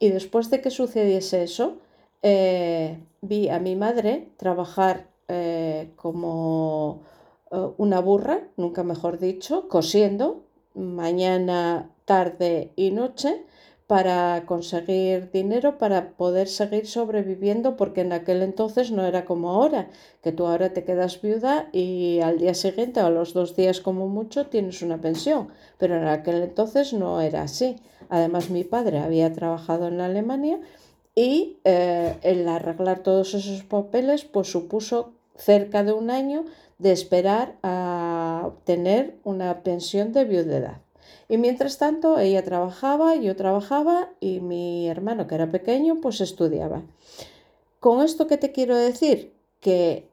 Y 0.00 0.10
después 0.10 0.50
de 0.50 0.60
que 0.60 0.70
sucediese 0.70 1.42
eso, 1.42 1.78
eh, 2.22 2.98
vi 3.20 3.48
a 3.48 3.58
mi 3.58 3.76
madre 3.76 4.28
trabajar 4.36 5.06
como 5.96 7.02
una 7.76 8.00
burra, 8.00 8.48
nunca 8.56 8.82
mejor 8.82 9.18
dicho, 9.18 9.68
cosiendo 9.68 10.42
mañana, 10.74 11.90
tarde 12.06 12.72
y 12.76 12.92
noche 12.92 13.44
para 13.88 14.44
conseguir 14.44 15.30
dinero 15.32 15.78
para 15.78 16.10
poder 16.10 16.46
seguir 16.46 16.86
sobreviviendo 16.86 17.74
porque 17.78 18.02
en 18.02 18.12
aquel 18.12 18.42
entonces 18.42 18.90
no 18.90 19.06
era 19.06 19.24
como 19.24 19.48
ahora, 19.48 19.88
que 20.22 20.30
tú 20.30 20.46
ahora 20.46 20.74
te 20.74 20.84
quedas 20.84 21.22
viuda 21.22 21.70
y 21.72 22.20
al 22.20 22.38
día 22.38 22.52
siguiente 22.52 23.00
o 23.00 23.06
a 23.06 23.10
los 23.10 23.32
dos 23.32 23.56
días 23.56 23.80
como 23.80 24.06
mucho 24.06 24.46
tienes 24.48 24.82
una 24.82 25.00
pensión, 25.00 25.48
pero 25.78 25.96
en 25.96 26.06
aquel 26.06 26.42
entonces 26.42 26.92
no 26.92 27.22
era 27.22 27.42
así. 27.42 27.76
Además 28.10 28.50
mi 28.50 28.62
padre 28.62 28.98
había 28.98 29.32
trabajado 29.32 29.88
en 29.88 30.02
Alemania 30.02 30.60
y 31.14 31.56
eh, 31.64 32.14
el 32.22 32.46
arreglar 32.46 32.98
todos 32.98 33.32
esos 33.32 33.62
papeles 33.62 34.26
pues 34.26 34.52
supuso 34.52 35.14
cerca 35.34 35.82
de 35.82 35.94
un 35.94 36.10
año 36.10 36.44
de 36.76 36.92
esperar 36.92 37.56
a 37.62 38.42
obtener 38.44 39.16
una 39.24 39.62
pensión 39.62 40.12
de 40.12 40.26
viudedad. 40.26 40.82
Y 41.28 41.36
mientras 41.36 41.76
tanto, 41.78 42.18
ella 42.18 42.42
trabajaba, 42.42 43.14
yo 43.16 43.36
trabajaba 43.36 44.10
y 44.18 44.40
mi 44.40 44.88
hermano, 44.88 45.26
que 45.26 45.34
era 45.34 45.50
pequeño, 45.50 46.00
pues 46.00 46.20
estudiaba. 46.20 46.82
Con 47.80 48.02
esto 48.02 48.26
que 48.26 48.38
te 48.38 48.50
quiero 48.50 48.76
decir, 48.76 49.34
que 49.60 50.08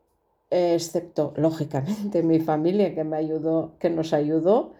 excepto, 0.49 1.33
lógicamente, 1.37 2.21
mi 2.23 2.39
familia 2.39 2.93
que 2.93 3.03
me 3.03 3.17
ayudó, 3.17 3.71
que 3.79 3.89
nos 3.89 4.13
ayudó, 4.13 4.73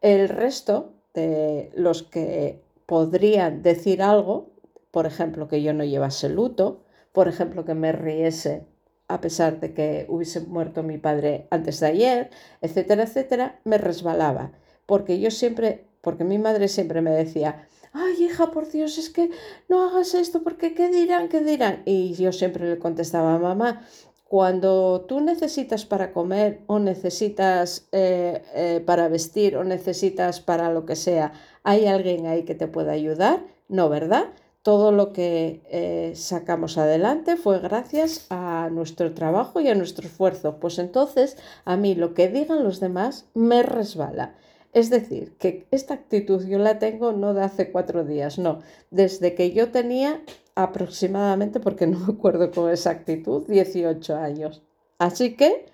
el 0.00 0.28
resto 0.28 0.92
de 1.14 1.70
los 1.74 2.02
que 2.02 2.62
podrían 2.86 3.62
decir 3.62 4.02
algo, 4.02 4.50
por 4.90 5.06
ejemplo, 5.06 5.48
que 5.48 5.62
yo 5.62 5.72
no 5.72 5.84
llevase 5.84 6.28
luto, 6.28 6.80
por 7.12 7.28
ejemplo, 7.28 7.64
que 7.64 7.74
me 7.74 7.92
riese 7.92 8.64
a 9.08 9.20
pesar 9.20 9.60
de 9.60 9.74
que 9.74 10.06
hubiese 10.08 10.40
muerto 10.40 10.82
mi 10.82 10.96
padre 10.96 11.46
antes 11.50 11.80
de 11.80 11.86
ayer, 11.86 12.30
etcétera, 12.62 13.02
etcétera, 13.02 13.60
me 13.64 13.76
resbalaba 13.76 14.52
porque 14.92 15.18
yo 15.18 15.30
siempre, 15.30 15.86
porque 16.02 16.22
mi 16.22 16.36
madre 16.36 16.68
siempre 16.68 17.00
me 17.00 17.12
decía, 17.12 17.66
ay 17.94 18.24
hija, 18.24 18.50
por 18.50 18.70
Dios, 18.70 18.98
es 18.98 19.08
que 19.08 19.30
no 19.66 19.84
hagas 19.84 20.12
esto, 20.12 20.42
porque 20.42 20.74
¿qué 20.74 20.90
dirán? 20.90 21.30
¿Qué 21.30 21.40
dirán? 21.40 21.80
Y 21.86 22.12
yo 22.12 22.30
siempre 22.30 22.68
le 22.68 22.78
contestaba, 22.78 23.38
mamá, 23.38 23.86
cuando 24.28 25.06
tú 25.08 25.22
necesitas 25.22 25.86
para 25.86 26.12
comer 26.12 26.60
o 26.66 26.78
necesitas 26.78 27.88
eh, 27.92 28.42
eh, 28.54 28.82
para 28.84 29.08
vestir 29.08 29.56
o 29.56 29.64
necesitas 29.64 30.40
para 30.40 30.70
lo 30.70 30.84
que 30.84 30.94
sea, 30.94 31.32
¿hay 31.62 31.86
alguien 31.86 32.26
ahí 32.26 32.42
que 32.42 32.54
te 32.54 32.68
pueda 32.68 32.92
ayudar? 32.92 33.46
No, 33.68 33.88
¿verdad? 33.88 34.26
Todo 34.60 34.92
lo 34.92 35.14
que 35.14 35.62
eh, 35.70 36.12
sacamos 36.16 36.76
adelante 36.76 37.38
fue 37.38 37.60
gracias 37.60 38.26
a 38.28 38.68
nuestro 38.70 39.14
trabajo 39.14 39.58
y 39.58 39.68
a 39.68 39.74
nuestro 39.74 40.06
esfuerzo. 40.06 40.58
Pues 40.60 40.78
entonces 40.78 41.38
a 41.64 41.78
mí 41.78 41.94
lo 41.94 42.12
que 42.12 42.28
digan 42.28 42.62
los 42.62 42.78
demás 42.78 43.24
me 43.32 43.62
resbala. 43.62 44.34
Es 44.72 44.88
decir, 44.88 45.36
que 45.38 45.66
esta 45.70 45.94
actitud 45.94 46.46
yo 46.46 46.58
la 46.58 46.78
tengo 46.78 47.12
no 47.12 47.34
de 47.34 47.42
hace 47.42 47.70
cuatro 47.70 48.04
días, 48.04 48.38
no, 48.38 48.60
desde 48.90 49.34
que 49.34 49.52
yo 49.52 49.70
tenía 49.70 50.22
aproximadamente, 50.54 51.60
porque 51.60 51.86
no 51.88 51.98
me 51.98 52.14
acuerdo 52.14 52.50
con 52.50 52.70
exactitud, 52.70 53.46
18 53.46 54.16
años. 54.16 54.62
Así 54.98 55.36
que, 55.36 55.66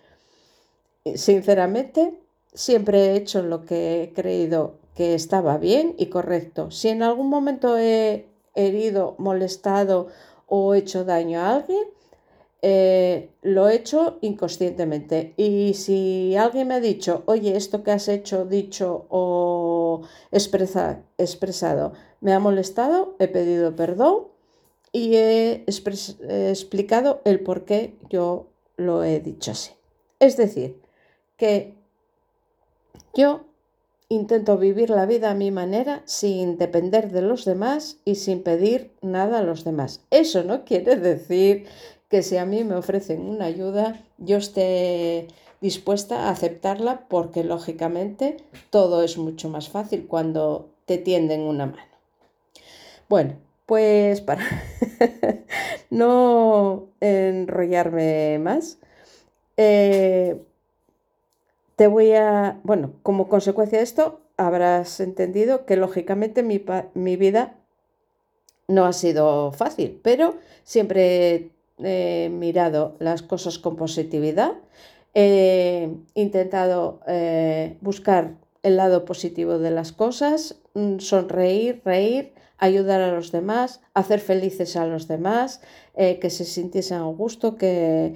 sinceramente, 1.15 2.19
siempre 2.53 3.07
he 3.07 3.17
hecho 3.17 3.43
lo 3.43 3.65
que 3.65 4.03
he 4.03 4.13
creído 4.13 4.79
que 4.95 5.15
estaba 5.15 5.59
bien 5.59 5.95
y 5.97 6.07
correcto. 6.07 6.73
Si 6.73 6.89
en 6.89 7.05
algún 7.05 7.29
momento 7.29 7.79
he 7.79 8.27
herido, 8.55 9.15
molestado 9.19 10.09
o 10.47 10.75
hecho 10.75 11.05
daño 11.05 11.41
a 11.41 11.57
alguien, 11.57 11.85
eh, 12.61 13.31
lo 13.43 13.69
he 13.69 13.77
hecho 13.77 14.19
inconscientemente. 14.21 15.35
Y 15.37 15.75
si 15.75 16.37
alguien 16.37 16.69
me 16.69 16.75
ha 16.75 16.81
dicho, 16.81 17.23
oye, 17.27 17.57
esto 17.57 17.83
que 17.83 17.93
has 17.93 18.09
hecho, 18.09 18.45
dicho 18.45 19.07
o 19.11 20.03
expresado 20.33 21.93
me 22.21 22.33
ha 22.33 22.41
molestado, 22.41 23.15
he 23.19 23.29
pedido 23.29 23.77
perdón 23.77 24.29
y 24.93 25.17
he, 25.17 25.65
explicado 25.67 27.21
el 27.25 27.41
por 27.41 27.65
qué 27.65 27.97
yo 28.11 28.49
lo 28.77 29.05
he 29.05 29.21
dicho 29.21 29.53
así. 29.53 29.73
Es 30.19 30.37
decir, 30.37 30.81
que 31.37 31.75
yo 33.15 33.45
intento 34.09 34.57
vivir 34.57 34.91
la 34.91 35.07
vida 35.07 35.31
a 35.31 35.35
mi 35.35 35.51
manera 35.51 36.03
sin 36.07 36.57
depender 36.57 37.13
de 37.13 37.23
los 37.23 37.45
demás 37.45 37.99
y 38.05 38.15
sin 38.17 38.43
pedir 38.43 38.91
nada 39.03 39.39
a 39.39 39.43
los 39.43 39.65
demás. 39.65 40.01
Eso 40.11 40.43
no 40.43 40.65
quiere 40.65 40.97
decir 40.97 41.67
que 42.09 42.23
si 42.23 42.37
a 42.37 42.47
mí 42.47 42.65
me 42.65 42.75
ofrecen 42.75 43.21
una 43.21 43.45
ayuda, 43.45 44.03
yo 44.19 44.39
esté 44.39 45.29
dispuesta 45.61 46.29
a 46.29 46.31
aceptarla 46.31 47.07
porque 47.09 47.45
lógicamente 47.45 48.39
todo 48.71 49.03
es 49.03 49.19
mucho 49.19 49.49
más 49.49 49.69
fácil 49.69 50.07
cuando 50.07 50.71
te 50.87 50.99
tienden 50.99 51.43
una 51.43 51.67
mano. 51.67 51.83
Bueno, 53.09 53.35
pues 53.67 54.21
para 54.21 54.43
no 55.91 56.87
enrollarme 57.01 58.39
más, 58.39 58.79
eh, 59.57 60.41
te 61.77 61.87
voy 61.87 62.13
a, 62.13 62.61
bueno, 62.63 62.93
como 63.03 63.29
consecuencia 63.29 63.79
de 63.79 63.85
esto, 63.85 64.21
habrás 64.37 65.01
entendido 65.01 65.67
que 65.67 65.77
lógicamente 65.77 66.43
mi, 66.43 66.65
mi 66.95 67.17
vida 67.17 67.57
no 68.69 68.85
ha 68.85 68.93
sido 68.93 69.53
fácil, 69.53 70.01
pero 70.03 70.37
siempre 70.65 71.51
he 71.83 72.29
mirado 72.31 72.97
las 72.99 73.23
cosas 73.23 73.59
con 73.59 73.77
positividad, 73.77 74.53
he 75.15 75.91
intentado 76.15 77.01
eh, 77.07 77.77
buscar 77.81 78.37
el 78.63 78.77
lado 78.77 79.05
positivo 79.05 79.59
de 79.59 79.71
las 79.71 79.93
cosas, 79.93 80.61
mm, 80.75 80.99
sonreír, 80.99 81.83
reír, 81.85 82.33
ayudar 82.59 83.01
a 83.01 83.13
los 83.13 83.33
demás, 83.33 83.81
hacer 83.95 84.21
felices 84.21 84.77
a 84.77 84.87
los 84.87 85.09
demás, 85.09 85.61
eh, 85.95 86.19
que 86.19 86.31
se 86.31 86.45
sintiesen 86.45 86.99
a 86.99 87.05
gusto, 87.05 87.57
que, 87.57 88.15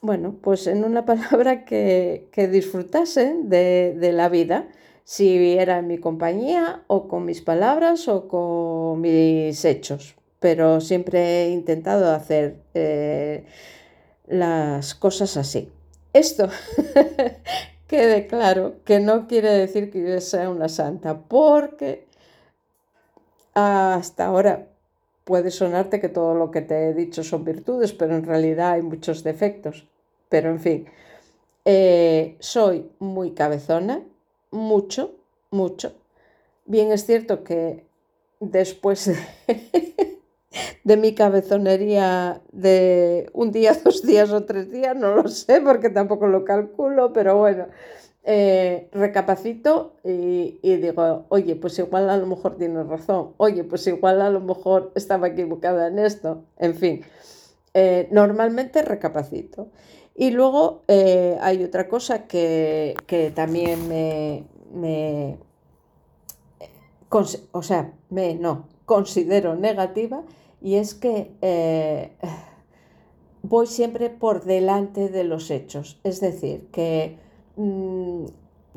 bueno, 0.00 0.36
pues 0.42 0.66
en 0.66 0.84
una 0.84 1.04
palabra 1.12 1.64
que, 1.64 2.28
disfrutasen 2.50 3.48
de, 3.48 3.94
de 3.98 4.12
la 4.12 4.28
vida, 4.28 4.68
si 5.04 5.56
era 5.58 5.78
en 5.78 5.86
mi 5.86 5.98
compañía 5.98 6.82
o 6.86 7.08
con 7.08 7.24
mis 7.24 7.40
palabras 7.40 8.08
o 8.08 8.28
con 8.28 9.00
mis 9.00 9.64
hechos 9.64 10.17
pero 10.40 10.80
siempre 10.80 11.44
he 11.44 11.50
intentado 11.50 12.12
hacer 12.14 12.56
eh, 12.74 13.44
las 14.26 14.94
cosas 14.94 15.36
así. 15.36 15.70
Esto 16.12 16.48
quede 17.86 18.26
claro 18.26 18.76
que 18.84 19.00
no 19.00 19.26
quiere 19.26 19.50
decir 19.50 19.90
que 19.90 20.02
yo 20.02 20.20
sea 20.20 20.50
una 20.50 20.68
santa, 20.68 21.18
porque 21.18 22.06
hasta 23.54 24.26
ahora 24.26 24.68
puede 25.24 25.50
sonarte 25.50 26.00
que 26.00 26.08
todo 26.08 26.34
lo 26.34 26.50
que 26.50 26.62
te 26.62 26.88
he 26.88 26.94
dicho 26.94 27.22
son 27.22 27.44
virtudes, 27.44 27.92
pero 27.92 28.16
en 28.16 28.24
realidad 28.24 28.72
hay 28.72 28.82
muchos 28.82 29.22
defectos. 29.24 29.86
Pero 30.28 30.50
en 30.50 30.60
fin, 30.60 30.86
eh, 31.64 32.36
soy 32.40 32.90
muy 32.98 33.32
cabezona, 33.32 34.02
mucho, 34.50 35.14
mucho. 35.50 35.92
Bien 36.64 36.92
es 36.92 37.04
cierto 37.04 37.44
que 37.44 37.84
después 38.40 39.06
de, 39.06 40.17
mi 40.96 41.14
cabezonería 41.14 42.40
de 42.52 43.28
un 43.32 43.52
día, 43.52 43.74
dos 43.84 44.02
días 44.02 44.30
o 44.30 44.44
tres 44.44 44.70
días, 44.70 44.96
no 44.96 45.14
lo 45.14 45.28
sé 45.28 45.60
porque 45.60 45.90
tampoco 45.90 46.26
lo 46.26 46.44
calculo, 46.44 47.12
pero 47.12 47.36
bueno, 47.36 47.66
eh, 48.24 48.88
recapacito 48.92 49.96
y, 50.04 50.58
digo, 50.62 51.26
oye, 51.28 51.56
pues 51.56 51.78
igual 51.78 52.10
a 52.10 52.16
lo 52.16 52.26
mejor 52.26 52.56
tienes 52.56 52.86
razón, 52.86 53.32
oye, 53.36 53.64
pues 53.64 53.86
igual 53.86 54.20
a 54.20 54.30
lo 54.30 54.40
mejor 54.40 54.92
estaba 54.94 55.28
equivocada 55.28 55.88
en 55.88 55.98
esto, 55.98 56.44
en 56.58 56.74
fin, 56.74 57.02
eh, 57.74 58.08
normalmente 58.10 58.82
recapacito. 58.82 59.68
Y 60.14 60.32
luego 60.32 60.82
eh, 60.88 61.38
hay 61.40 61.62
otra 61.62 61.88
cosa 61.88 62.26
que, 62.26 62.96
también 63.36 63.88
me, 63.88 65.38
o 67.52 67.62
sea, 67.62 67.92
me, 68.10 68.34
no, 68.34 68.66
considero 68.88 69.54
negativa 69.54 70.24
y 70.60 70.74
es 70.74 70.96
que 70.96 71.30
voy 73.42 73.68
siempre 73.68 74.10
por 74.10 74.44
delante 74.44 75.08
de 75.08 75.22
los 75.22 75.52
hechos. 75.52 76.00
Es 76.02 76.20
decir, 76.20 76.66
que 76.72 77.18
Mm, 77.58 78.26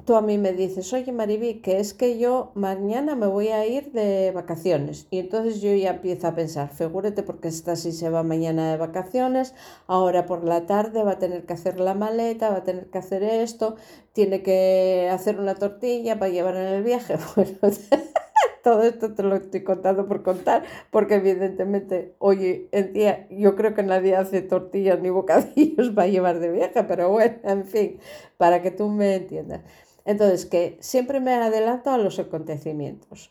tú 0.05 0.15
a 0.15 0.21
mí 0.21 0.39
me 0.39 0.53
dices, 0.53 0.91
oye 0.93 1.11
Mariví, 1.11 1.61
que 1.61 1.79
es 1.79 1.93
que 1.93 2.17
yo 2.17 2.51
mañana 2.55 3.15
me 3.15 3.27
voy 3.27 3.49
a 3.49 3.65
ir 3.67 3.91
de 3.91 4.31
vacaciones. 4.31 5.07
Y 5.11 5.19
entonces 5.19 5.61
yo 5.61 5.71
ya 5.75 5.91
empiezo 5.91 6.27
a 6.27 6.33
pensar, 6.35 6.69
figúrate 6.73 7.21
porque 7.21 7.47
esta 7.47 7.75
sí 7.75 7.91
se 7.91 8.09
va 8.09 8.23
mañana 8.23 8.71
de 8.71 8.77
vacaciones, 8.77 9.53
ahora 9.85 10.25
por 10.25 10.43
la 10.43 10.65
tarde 10.65 11.03
va 11.03 11.11
a 11.13 11.19
tener 11.19 11.45
que 11.45 11.53
hacer 11.53 11.79
la 11.79 11.93
maleta, 11.93 12.49
va 12.49 12.57
a 12.57 12.63
tener 12.63 12.89
que 12.89 12.97
hacer 12.97 13.21
esto, 13.23 13.75
tiene 14.13 14.41
que 14.41 15.07
hacer 15.11 15.39
una 15.39 15.53
tortilla 15.55 16.17
para 16.17 16.31
llevar 16.31 16.55
en 16.55 16.67
el 16.67 16.83
viaje. 16.83 17.17
Bueno, 17.35 17.57
todo 18.63 18.83
esto 18.83 19.13
te 19.13 19.23
lo 19.23 19.35
estoy 19.35 19.63
contando 19.63 20.07
por 20.07 20.23
contar, 20.23 20.63
porque 20.91 21.15
evidentemente, 21.15 22.15
oye, 22.19 22.67
en 22.71 22.93
día 22.93 23.27
yo 23.29 23.55
creo 23.55 23.73
que 23.73 23.83
nadie 23.83 24.15
hace 24.15 24.41
tortillas 24.41 24.99
ni 24.99 25.09
bocadillos 25.09 25.89
para 25.95 26.07
llevar 26.07 26.39
de 26.39 26.51
viaje, 26.51 26.83
pero 26.83 27.09
bueno, 27.09 27.37
en 27.43 27.65
fin, 27.65 27.99
para 28.37 28.61
que 28.61 28.71
tú 28.71 28.89
me 28.89 29.15
entiendas. 29.15 29.61
Entonces, 30.05 30.45
que 30.45 30.77
siempre 30.79 31.19
me 31.19 31.33
adelanto 31.33 31.91
a 31.91 31.97
los 31.97 32.19
acontecimientos. 32.19 33.29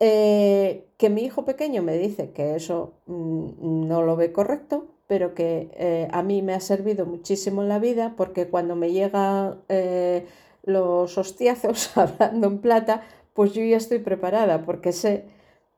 Eh, 0.00 0.86
que 0.96 1.08
mi 1.08 1.22
hijo 1.24 1.44
pequeño 1.44 1.82
me 1.82 1.96
dice 1.96 2.30
que 2.30 2.56
eso 2.56 2.94
mm, 3.06 3.86
no 3.88 4.02
lo 4.02 4.16
ve 4.16 4.32
correcto, 4.32 4.86
pero 5.06 5.34
que 5.34 5.70
eh, 5.74 6.08
a 6.12 6.22
mí 6.22 6.42
me 6.42 6.54
ha 6.54 6.60
servido 6.60 7.06
muchísimo 7.06 7.62
en 7.62 7.68
la 7.68 7.78
vida 7.78 8.14
porque 8.16 8.48
cuando 8.48 8.74
me 8.74 8.92
llegan 8.92 9.60
eh, 9.68 10.26
los 10.62 11.16
hostiazos, 11.18 11.96
hablando 11.96 12.46
en 12.48 12.58
plata, 12.58 13.02
pues 13.34 13.52
yo 13.52 13.62
ya 13.62 13.76
estoy 13.76 13.98
preparada 13.98 14.64
porque 14.64 14.92
sé, 14.92 15.26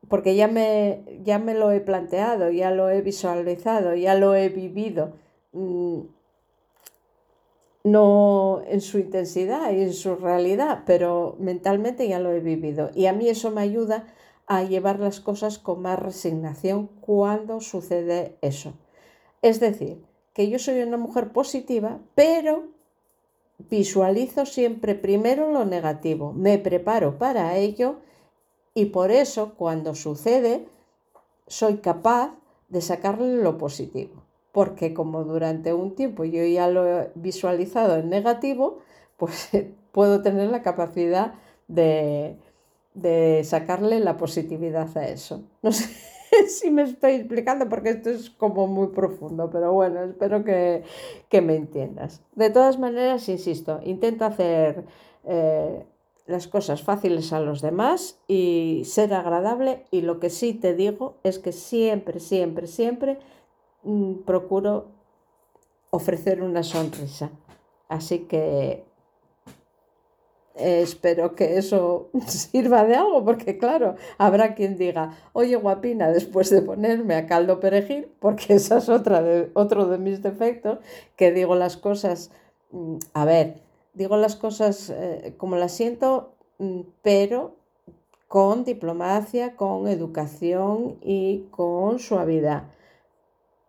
porque 0.08 0.36
ya 0.36 0.48
me, 0.48 1.02
ya 1.24 1.38
me 1.38 1.54
lo 1.54 1.72
he 1.72 1.80
planteado, 1.80 2.50
ya 2.50 2.70
lo 2.70 2.90
he 2.90 3.02
visualizado, 3.02 3.94
ya 3.94 4.14
lo 4.14 4.34
he 4.34 4.48
vivido. 4.48 5.14
Mm, 5.52 6.02
no 7.86 8.62
en 8.66 8.80
su 8.80 8.98
intensidad 8.98 9.72
y 9.72 9.80
en 9.80 9.92
su 9.92 10.16
realidad, 10.16 10.82
pero 10.86 11.36
mentalmente 11.38 12.08
ya 12.08 12.18
lo 12.18 12.32
he 12.32 12.40
vivido. 12.40 12.90
Y 12.94 13.06
a 13.06 13.12
mí 13.12 13.28
eso 13.28 13.52
me 13.52 13.60
ayuda 13.60 14.06
a 14.48 14.64
llevar 14.64 14.98
las 14.98 15.20
cosas 15.20 15.58
con 15.58 15.82
más 15.82 15.98
resignación 15.98 16.88
cuando 17.00 17.60
sucede 17.60 18.38
eso. 18.42 18.74
Es 19.40 19.60
decir, 19.60 20.02
que 20.32 20.50
yo 20.50 20.58
soy 20.58 20.80
una 20.80 20.96
mujer 20.96 21.32
positiva, 21.32 22.00
pero 22.16 22.64
visualizo 23.58 24.46
siempre 24.46 24.94
primero 24.94 25.50
lo 25.50 25.64
negativo, 25.64 26.32
me 26.32 26.58
preparo 26.58 27.18
para 27.18 27.56
ello 27.56 27.96
y 28.74 28.86
por 28.86 29.10
eso 29.10 29.54
cuando 29.56 29.94
sucede 29.94 30.68
soy 31.46 31.78
capaz 31.78 32.34
de 32.68 32.80
sacarle 32.80 33.42
lo 33.42 33.58
positivo. 33.58 34.22
Porque 34.52 34.94
como 34.94 35.24
durante 35.24 35.74
un 35.74 35.94
tiempo 35.94 36.24
yo 36.24 36.44
ya 36.44 36.68
lo 36.68 36.86
he 36.86 37.10
visualizado 37.14 37.96
en 37.96 38.08
negativo, 38.08 38.78
pues 39.16 39.50
puedo 39.92 40.22
tener 40.22 40.50
la 40.50 40.62
capacidad 40.62 41.34
de, 41.68 42.36
de 42.94 43.42
sacarle 43.44 44.00
la 44.00 44.16
positividad 44.16 44.96
a 44.96 45.08
eso. 45.08 45.44
si 46.48 46.70
me 46.70 46.82
estoy 46.82 47.12
explicando 47.12 47.68
porque 47.68 47.90
esto 47.90 48.10
es 48.10 48.30
como 48.30 48.66
muy 48.66 48.88
profundo, 48.88 49.50
pero 49.50 49.72
bueno, 49.72 50.02
espero 50.04 50.44
que, 50.44 50.84
me 51.40 51.56
entiendas. 51.56 52.22
De 52.34 52.50
todas 52.50 52.78
maneras, 52.78 53.28
insisto, 53.28 53.80
intento 53.84 54.24
hacer 54.24 54.84
eh, 55.24 55.84
las 56.26 56.48
cosas 56.48 56.82
fáciles 56.82 57.32
a 57.32 57.40
los 57.40 57.60
demás 57.60 58.18
y 58.26 58.82
ser 58.84 59.14
agradable 59.14 59.84
y 59.90 60.00
lo 60.00 60.18
que 60.18 60.30
sí 60.30 60.54
te 60.54 60.74
digo 60.74 61.16
es 61.22 61.38
que 61.38 61.52
siempre, 61.52 62.20
siempre, 62.20 62.66
siempre 62.66 63.18
mm, 63.82 64.22
procuro 64.24 64.86
ofrecer 65.90 66.42
una 66.42 66.62
sonrisa. 66.62 67.30
Así 67.88 68.20
que 68.20 68.84
espero 70.56 71.34
que 71.34 71.58
eso 71.58 72.08
sirva 72.26 72.84
de 72.84 72.96
algo, 72.96 73.24
porque 73.24 73.58
claro, 73.58 73.96
habrá 74.18 74.54
quien 74.54 74.76
diga, 74.76 75.16
oye 75.32 75.56
guapina, 75.56 76.10
después 76.10 76.50
de 76.50 76.62
ponerme 76.62 77.14
a 77.14 77.26
caldo 77.26 77.60
perejil, 77.60 78.08
porque 78.20 78.54
esa 78.54 78.78
es 78.78 78.88
otra 78.88 79.22
de, 79.22 79.50
otro 79.54 79.86
de 79.86 79.98
mis 79.98 80.22
defectos, 80.22 80.78
que 81.16 81.32
digo 81.32 81.54
las 81.54 81.76
cosas, 81.76 82.30
mm, 82.72 82.96
a 83.14 83.24
ver, 83.24 83.62
digo 83.94 84.16
las 84.16 84.36
cosas 84.36 84.90
eh, 84.90 85.34
como 85.36 85.56
las 85.56 85.72
siento, 85.72 86.34
mm, 86.58 86.80
pero 87.02 87.56
con 88.28 88.64
diplomacia, 88.64 89.56
con 89.56 89.86
educación 89.88 90.96
y 91.00 91.46
con 91.50 91.98
suavidad. 91.98 92.64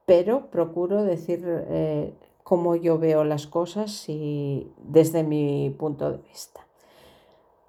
Pero 0.06 0.50
procuro 0.50 1.04
decir 1.04 1.44
eh, 1.46 2.14
cómo 2.44 2.76
yo 2.76 2.98
veo 2.98 3.24
las 3.24 3.46
cosas 3.46 4.08
y 4.08 4.72
desde 4.78 5.24
mi 5.24 5.76
punto 5.78 6.12
de 6.12 6.18
vista. 6.30 6.67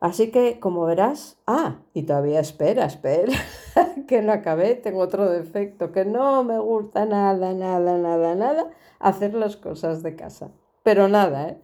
Así 0.00 0.30
que, 0.30 0.60
como 0.60 0.84
verás, 0.84 1.38
ah, 1.46 1.78
y 1.92 2.04
todavía 2.04 2.38
espera, 2.38 2.84
espera, 2.84 3.32
que 4.08 4.22
no 4.22 4.32
acabé, 4.32 4.74
tengo 4.76 5.00
otro 5.00 5.28
defecto, 5.28 5.90
que 5.90 6.04
no 6.04 6.44
me 6.44 6.58
gusta 6.58 7.04
nada, 7.04 7.52
nada, 7.52 7.98
nada, 7.98 8.34
nada 8.36 8.70
hacer 9.00 9.34
las 9.34 9.56
cosas 9.56 10.02
de 10.02 10.14
casa. 10.14 10.50
Pero 10.84 11.08
nada, 11.08 11.48
¿eh? 11.48 11.58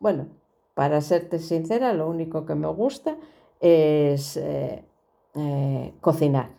Bueno, 0.00 0.28
para 0.74 1.00
serte 1.02 1.38
sincera, 1.38 1.92
lo 1.92 2.08
único 2.08 2.46
que 2.46 2.54
me 2.54 2.68
gusta 2.68 3.16
es 3.60 4.36
eh, 4.38 4.84
eh, 5.34 5.94
cocinar. 6.00 6.50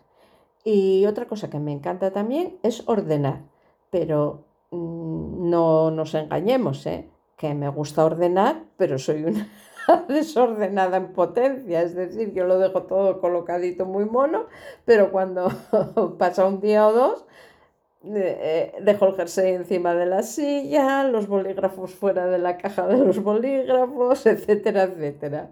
Y 0.64 1.06
otra 1.06 1.26
cosa 1.26 1.50
que 1.50 1.58
me 1.58 1.72
encanta 1.72 2.12
también 2.12 2.58
es 2.62 2.88
ordenar, 2.88 3.42
pero 3.90 4.44
mm, 4.70 5.50
no 5.50 5.90
nos 5.90 6.14
engañemos, 6.14 6.86
¿eh? 6.86 7.10
que 7.36 7.54
me 7.54 7.68
gusta 7.68 8.04
ordenar, 8.04 8.64
pero 8.76 8.98
soy 8.98 9.24
una 9.24 9.48
desordenada 10.08 10.96
en 10.96 11.12
potencia, 11.12 11.82
es 11.82 11.94
decir, 11.94 12.32
yo 12.32 12.44
lo 12.44 12.58
dejo 12.58 12.82
todo 12.82 13.20
colocadito 13.20 13.84
muy 13.84 14.04
mono, 14.04 14.46
pero 14.84 15.10
cuando 15.10 15.48
pasa 16.18 16.46
un 16.46 16.60
día 16.60 16.86
o 16.86 16.92
dos, 16.92 17.26
eh, 18.04 18.72
eh, 18.74 18.82
dejo 18.82 19.06
el 19.06 19.16
jersey 19.16 19.54
encima 19.54 19.94
de 19.94 20.06
la 20.06 20.22
silla, 20.22 21.04
los 21.04 21.26
bolígrafos 21.26 21.94
fuera 21.94 22.26
de 22.26 22.38
la 22.38 22.56
caja 22.56 22.86
de 22.86 22.98
los 22.98 23.22
bolígrafos, 23.22 24.26
etcétera, 24.26 24.84
etcétera. 24.84 25.50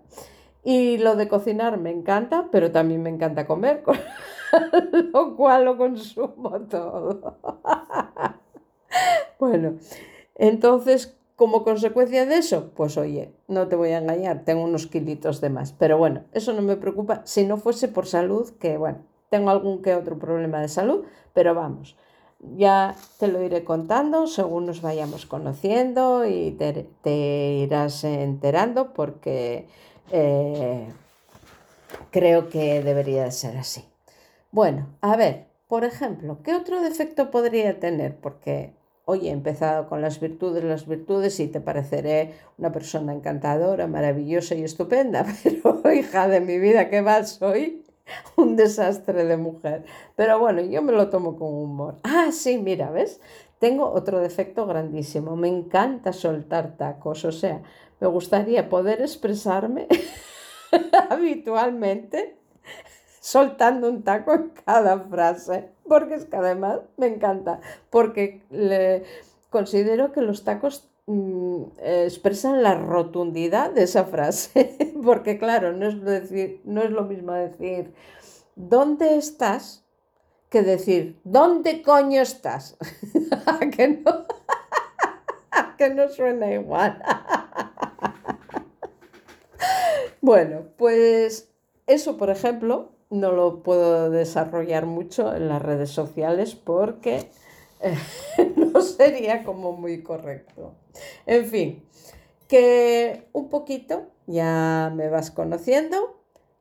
Y 0.62 0.98
lo 0.98 1.16
de 1.16 1.28
cocinar 1.28 1.78
me 1.78 1.90
encanta, 1.90 2.48
pero 2.50 2.70
también 2.70 3.02
me 3.02 3.10
encanta 3.10 3.46
comer, 3.46 3.82
lo 5.12 5.36
cual 5.36 5.64
lo 5.64 5.76
consumo 5.76 6.60
todo. 6.70 7.38
bueno, 9.38 9.74
entonces, 10.36 11.18
como 11.36 11.64
consecuencia 11.64 12.26
de 12.26 12.36
eso, 12.36 12.70
pues 12.76 12.96
oye, 12.96 13.32
no 13.48 13.66
te 13.68 13.76
voy 13.76 13.90
a 13.90 13.98
engañar, 13.98 14.44
tengo 14.44 14.62
unos 14.62 14.86
kilitos 14.86 15.40
de 15.40 15.50
más. 15.50 15.72
Pero 15.72 15.98
bueno, 15.98 16.24
eso 16.32 16.52
no 16.52 16.62
me 16.62 16.76
preocupa 16.76 17.22
si 17.24 17.44
no 17.44 17.56
fuese 17.56 17.88
por 17.88 18.06
salud, 18.06 18.50
que 18.58 18.76
bueno, 18.76 18.98
tengo 19.30 19.50
algún 19.50 19.82
que 19.82 19.94
otro 19.94 20.18
problema 20.18 20.60
de 20.60 20.68
salud, 20.68 21.04
pero 21.32 21.54
vamos, 21.54 21.96
ya 22.56 22.94
te 23.18 23.28
lo 23.28 23.42
iré 23.42 23.64
contando 23.64 24.26
según 24.26 24.66
nos 24.66 24.80
vayamos 24.80 25.26
conociendo 25.26 26.24
y 26.24 26.52
te, 26.52 27.54
irás 27.64 28.04
enterando 28.04 28.92
porque 28.92 29.66
eh, 30.12 30.86
creo 32.10 32.48
que 32.48 32.82
debería 32.82 33.24
de 33.24 33.32
ser 33.32 33.56
así. 33.56 33.84
Bueno, 34.52 34.86
a 35.00 35.16
ver, 35.16 35.46
por 35.66 35.84
ejemplo, 35.84 36.38
¿qué 36.44 36.54
otro 36.54 36.80
defecto 36.80 37.30
podría 37.32 37.80
tener? 37.80 38.16
Porque 38.16 38.72
Oye, 39.06 39.28
he 39.28 39.32
empezado 39.32 39.88
con 39.88 40.00
las 40.00 40.18
virtudes, 40.18 40.64
las 40.64 40.86
virtudes 40.86 41.38
y 41.40 41.48
te 41.48 41.60
pareceré 41.60 42.34
una 42.56 42.72
persona 42.72 43.12
encantadora, 43.12 43.86
maravillosa 43.86 44.54
y 44.54 44.64
estupenda, 44.64 45.26
pero 45.42 45.92
hija 45.92 46.28
de 46.28 46.40
mi 46.40 46.58
vida, 46.58 46.88
¿qué 46.88 47.02
más 47.02 47.32
soy? 47.32 47.84
un 48.36 48.56
desastre 48.56 49.24
de 49.24 49.36
mujer. 49.36 49.84
Pero 50.16 50.38
bueno, 50.38 50.62
yo 50.62 50.82
me 50.82 50.92
lo 50.92 51.08
tomo 51.08 51.36
con 51.36 51.48
humor. 51.48 51.96
Ah, 52.02 52.30
sí, 52.32 52.58
mira, 52.58 52.90
¿ves? 52.90 53.20
Tengo 53.58 53.90
otro 53.90 54.20
defecto 54.20 54.66
grandísimo. 54.66 55.36
Me 55.36 55.48
encanta 55.48 56.12
soltar 56.12 56.76
tacos. 56.76 57.24
O 57.24 57.32
sea, 57.32 57.62
me 58.00 58.06
gustaría 58.08 58.68
poder 58.68 59.00
expresarme 59.00 59.88
habitualmente 61.10 62.36
soltando 63.24 63.88
un 63.88 64.02
taco 64.02 64.34
en 64.34 64.50
cada 64.66 64.98
frase. 64.98 65.70
Porque 65.88 66.14
es 66.14 66.26
que 66.26 66.37
además 66.37 66.80
me 66.98 67.06
encanta. 67.06 67.60
Porque 67.88 68.42
considero 69.48 70.12
que 70.12 70.20
los 70.20 70.44
tacos 70.44 70.90
mm, 71.06 71.62
expresan 71.82 72.62
la 72.62 72.74
rotundidad 72.74 73.70
de 73.70 73.84
esa 73.84 74.04
frase. 74.04 74.76
Porque 75.02 75.38
claro, 75.38 75.72
no 75.72 75.88
es, 75.88 76.02
decir, 76.02 76.60
no 76.64 76.82
es 76.82 76.90
lo 76.90 77.04
mismo 77.04 77.32
decir, 77.32 77.94
¿dónde 78.56 79.16
estás? 79.16 79.80
que 80.50 80.62
decir, 80.62 81.18
¿dónde 81.24 81.82
coño 81.82 82.22
estás? 82.22 82.76
que 83.76 83.88
no? 83.88 84.24
que 85.76 85.90
no 85.90 86.08
suena 86.08 86.52
igual. 86.52 87.02
bueno, 90.20 90.66
pues 90.76 91.50
eso, 91.88 92.16
por 92.16 92.30
ejemplo, 92.30 92.93
no 93.14 93.33
lo 93.33 93.62
puedo 93.62 94.11
desarrollar 94.11 94.87
mucho 94.87 95.35
en 95.35 95.48
las 95.48 95.62
redes 95.62 95.90
sociales 95.90 96.55
porque 96.55 97.29
eh, 97.81 97.96
no 98.57 98.81
sería 98.83 99.44
como 99.44 99.72
muy 99.72 100.03
correcto. 100.03 100.74
En 101.27 101.46
fin, 101.46 101.83
que 102.48 103.29
un 103.33 103.48
poquito 103.48 104.09
ya 104.27 104.92
me 104.94 105.09
vas 105.09 105.31
conociendo, 105.31 106.18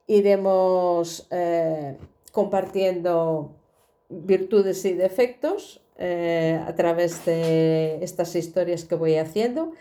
iremos 0.07 1.27
eh, 1.31 1.97
compartiendo 2.31 3.55
virtudes 4.09 4.85
y 4.85 4.93
defectos 4.93 5.81
eh, 5.97 6.61
a 6.67 6.75
través 6.75 7.25
de 7.25 8.03
estas 8.03 8.35
historias 8.35 8.85
que 8.85 8.95
voy 8.95 9.15
haciendo. 9.15 9.71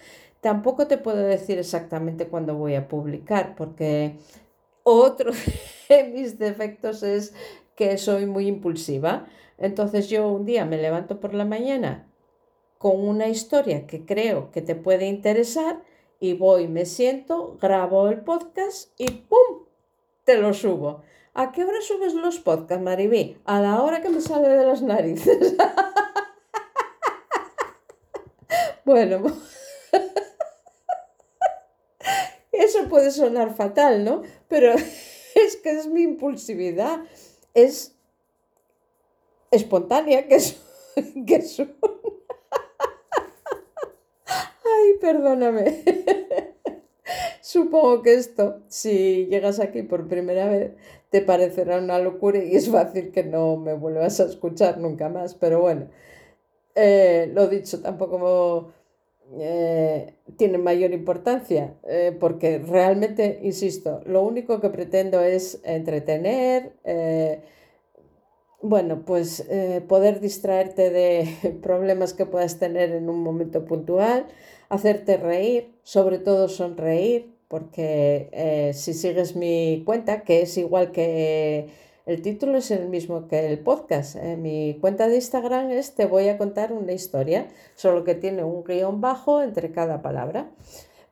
Tampoco 0.40 0.86
te 0.86 0.98
puedo 0.98 1.18
decir 1.18 1.58
exactamente 1.58 2.26
cuándo 2.26 2.56
voy 2.56 2.74
a 2.74 2.88
publicar, 2.88 3.54
porque 3.56 4.16
otro 4.84 5.32
de 5.88 6.04
mis 6.04 6.38
defectos 6.38 7.02
es 7.02 7.34
que 7.74 7.98
soy 7.98 8.26
muy 8.26 8.46
impulsiva. 8.46 9.26
Entonces 9.58 10.08
yo 10.08 10.28
un 10.28 10.44
día 10.44 10.64
me 10.64 10.76
levanto 10.76 11.20
por 11.20 11.34
la 11.34 11.44
mañana 11.44 12.08
con 12.78 13.06
una 13.06 13.28
historia 13.28 13.86
que 13.86 14.04
creo 14.04 14.50
que 14.50 14.60
te 14.60 14.74
puede 14.74 15.06
interesar 15.06 15.82
y 16.18 16.34
voy, 16.34 16.68
me 16.68 16.84
siento, 16.84 17.56
grabo 17.60 18.08
el 18.08 18.22
podcast 18.22 18.90
y 18.98 19.10
¡pum! 19.10 19.66
te 20.24 20.36
lo 20.36 20.54
subo. 20.54 21.02
¿A 21.34 21.50
qué 21.50 21.64
hora 21.64 21.80
subes 21.80 22.14
los 22.14 22.40
podcasts, 22.40 22.82
Maribí? 22.82 23.38
A 23.44 23.60
la 23.60 23.82
hora 23.82 24.02
que 24.02 24.10
me 24.10 24.20
sale 24.20 24.48
de 24.48 24.66
las 24.66 24.82
narices. 24.82 25.56
bueno, 28.84 29.22
eso 32.52 32.81
puede 32.92 33.10
sonar 33.10 33.54
fatal, 33.54 34.04
¿no? 34.04 34.22
Pero 34.48 34.74
es 35.34 35.56
que 35.62 35.70
es 35.70 35.88
mi 35.88 36.02
impulsividad. 36.02 37.00
Es 37.54 37.96
espontánea, 39.50 40.28
que 40.28 40.34
es... 40.36 40.60
Que 41.26 41.36
es 41.36 41.58
Ay, 41.58 41.66
perdóname. 45.00 45.82
Supongo 47.40 48.02
que 48.02 48.12
esto, 48.12 48.60
si 48.68 49.24
llegas 49.26 49.58
aquí 49.58 49.82
por 49.82 50.06
primera 50.06 50.46
vez, 50.48 50.72
te 51.08 51.22
parecerá 51.22 51.78
una 51.78 51.98
locura 51.98 52.44
y 52.44 52.56
es 52.56 52.68
fácil 52.70 53.10
que 53.10 53.24
no 53.24 53.56
me 53.56 53.72
vuelvas 53.72 54.20
a 54.20 54.26
escuchar 54.26 54.76
nunca 54.76 55.08
más. 55.08 55.34
Pero 55.34 55.62
bueno, 55.62 55.88
eh, 56.74 57.30
lo 57.32 57.48
dicho, 57.48 57.80
tampoco 57.80 58.74
eh, 59.38 60.14
tiene 60.36 60.58
mayor 60.58 60.92
importancia 60.92 61.74
eh, 61.88 62.16
porque 62.18 62.58
realmente, 62.58 63.40
insisto, 63.42 64.00
lo 64.04 64.22
único 64.22 64.60
que 64.60 64.70
pretendo 64.70 65.20
es 65.20 65.60
entretener. 65.64 66.72
bueno, 68.60 69.04
pues 69.04 69.44
poder 69.88 70.20
distraerte 70.20 70.90
de 70.90 71.58
problemas 71.62 72.14
que 72.14 72.26
puedas 72.26 72.58
tener 72.58 72.92
en 72.92 73.08
un 73.08 73.22
momento 73.22 73.64
puntual, 73.64 74.26
hacerte 74.68 75.16
reír, 75.16 75.74
sobre 75.82 76.18
todo 76.18 76.48
sonreír, 76.48 77.32
porque 77.52 78.30
eh, 78.32 78.72
si 78.72 78.94
sigues 78.94 79.36
mi 79.36 79.82
cuenta, 79.84 80.22
que 80.22 80.40
es 80.40 80.56
igual 80.56 80.90
que 80.90 81.68
el 82.06 82.22
título 82.22 82.58
es 82.58 82.70
el 82.70 82.88
mismo 82.88 83.28
que 83.28 83.46
el 83.46 83.58
podcast, 83.58 84.16
eh, 84.16 84.36
mi 84.36 84.78
cuenta 84.80 85.08
de 85.08 85.16
Instagram 85.16 85.70
es 85.70 85.94
Te 85.94 86.06
voy 86.06 86.28
a 86.28 86.38
contar 86.38 86.72
una 86.72 86.92
historia, 86.92 87.48
solo 87.74 88.04
que 88.04 88.14
tiene 88.14 88.44
un 88.44 88.64
guion 88.64 89.00
bajo 89.00 89.42
entre 89.42 89.70
cada 89.72 90.02
palabra. 90.02 90.50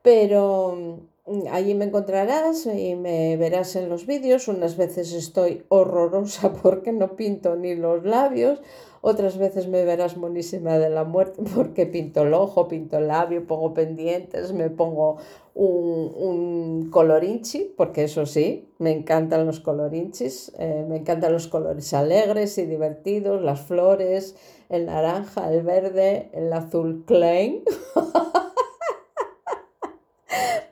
Pero 0.02 0.74
mm, 0.76 1.09
allí 1.50 1.74
me 1.74 1.86
encontrarás 1.86 2.66
y 2.66 2.94
me 2.94 3.36
verás 3.36 3.76
en 3.76 3.88
los 3.88 4.06
vídeos. 4.06 4.48
Unas 4.48 4.76
veces 4.76 5.12
estoy 5.12 5.64
horrorosa 5.68 6.52
porque 6.62 6.92
no 6.92 7.16
pinto 7.16 7.56
ni 7.56 7.74
los 7.74 8.04
labios, 8.04 8.60
otras 9.02 9.38
veces 9.38 9.66
me 9.66 9.84
verás 9.84 10.18
monísima 10.18 10.78
de 10.78 10.90
la 10.90 11.04
muerte 11.04 11.42
porque 11.54 11.86
pinto 11.86 12.22
el 12.22 12.34
ojo, 12.34 12.68
pinto 12.68 12.98
el 12.98 13.08
labio, 13.08 13.46
pongo 13.46 13.72
pendientes, 13.72 14.52
me 14.52 14.68
pongo 14.68 15.16
un, 15.54 16.12
un 16.16 16.90
colorinchi, 16.90 17.72
porque 17.76 18.04
eso 18.04 18.26
sí, 18.26 18.68
me 18.78 18.92
encantan 18.92 19.46
los 19.46 19.60
colorinchis, 19.60 20.52
eh, 20.58 20.84
me 20.88 20.98
encantan 20.98 21.32
los 21.32 21.48
colores 21.48 21.92
alegres 21.94 22.58
y 22.58 22.66
divertidos, 22.66 23.42
las 23.42 23.60
flores, 23.60 24.36
el 24.68 24.86
naranja, 24.86 25.52
el 25.52 25.62
verde, 25.62 26.30
el 26.32 26.52
azul 26.52 27.04
klein. 27.06 27.62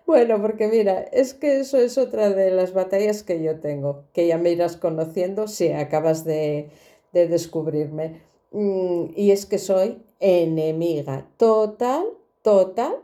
Bueno, 0.08 0.40
porque 0.40 0.68
mira, 0.68 1.00
es 1.12 1.34
que 1.34 1.60
eso 1.60 1.76
es 1.76 1.98
otra 1.98 2.30
de 2.30 2.50
las 2.50 2.72
batallas 2.72 3.22
que 3.22 3.42
yo 3.42 3.60
tengo, 3.60 4.04
que 4.14 4.26
ya 4.26 4.38
me 4.38 4.50
irás 4.50 4.78
conociendo 4.78 5.48
si 5.48 5.68
acabas 5.70 6.24
de, 6.24 6.70
de 7.12 7.28
descubrirme. 7.28 8.22
Mm, 8.52 9.08
y 9.14 9.32
es 9.32 9.44
que 9.44 9.58
soy 9.58 10.02
enemiga 10.18 11.28
total, 11.36 12.06
total 12.40 12.96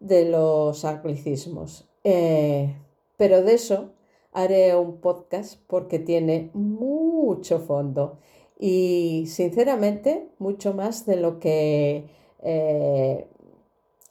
de 0.00 0.26
los 0.26 0.84
anglicismos. 0.84 1.88
Eh, 2.04 2.76
pero 3.16 3.42
de 3.42 3.54
eso 3.54 3.92
haré 4.30 4.76
un 4.76 4.98
podcast 5.00 5.58
porque 5.66 5.98
tiene 5.98 6.50
mucho 6.52 7.60
fondo 7.60 8.18
y 8.58 9.24
sinceramente 9.28 10.28
mucho 10.38 10.74
más 10.74 11.06
de 11.06 11.16
lo 11.16 11.40
que 11.40 12.04
eh, 12.42 13.29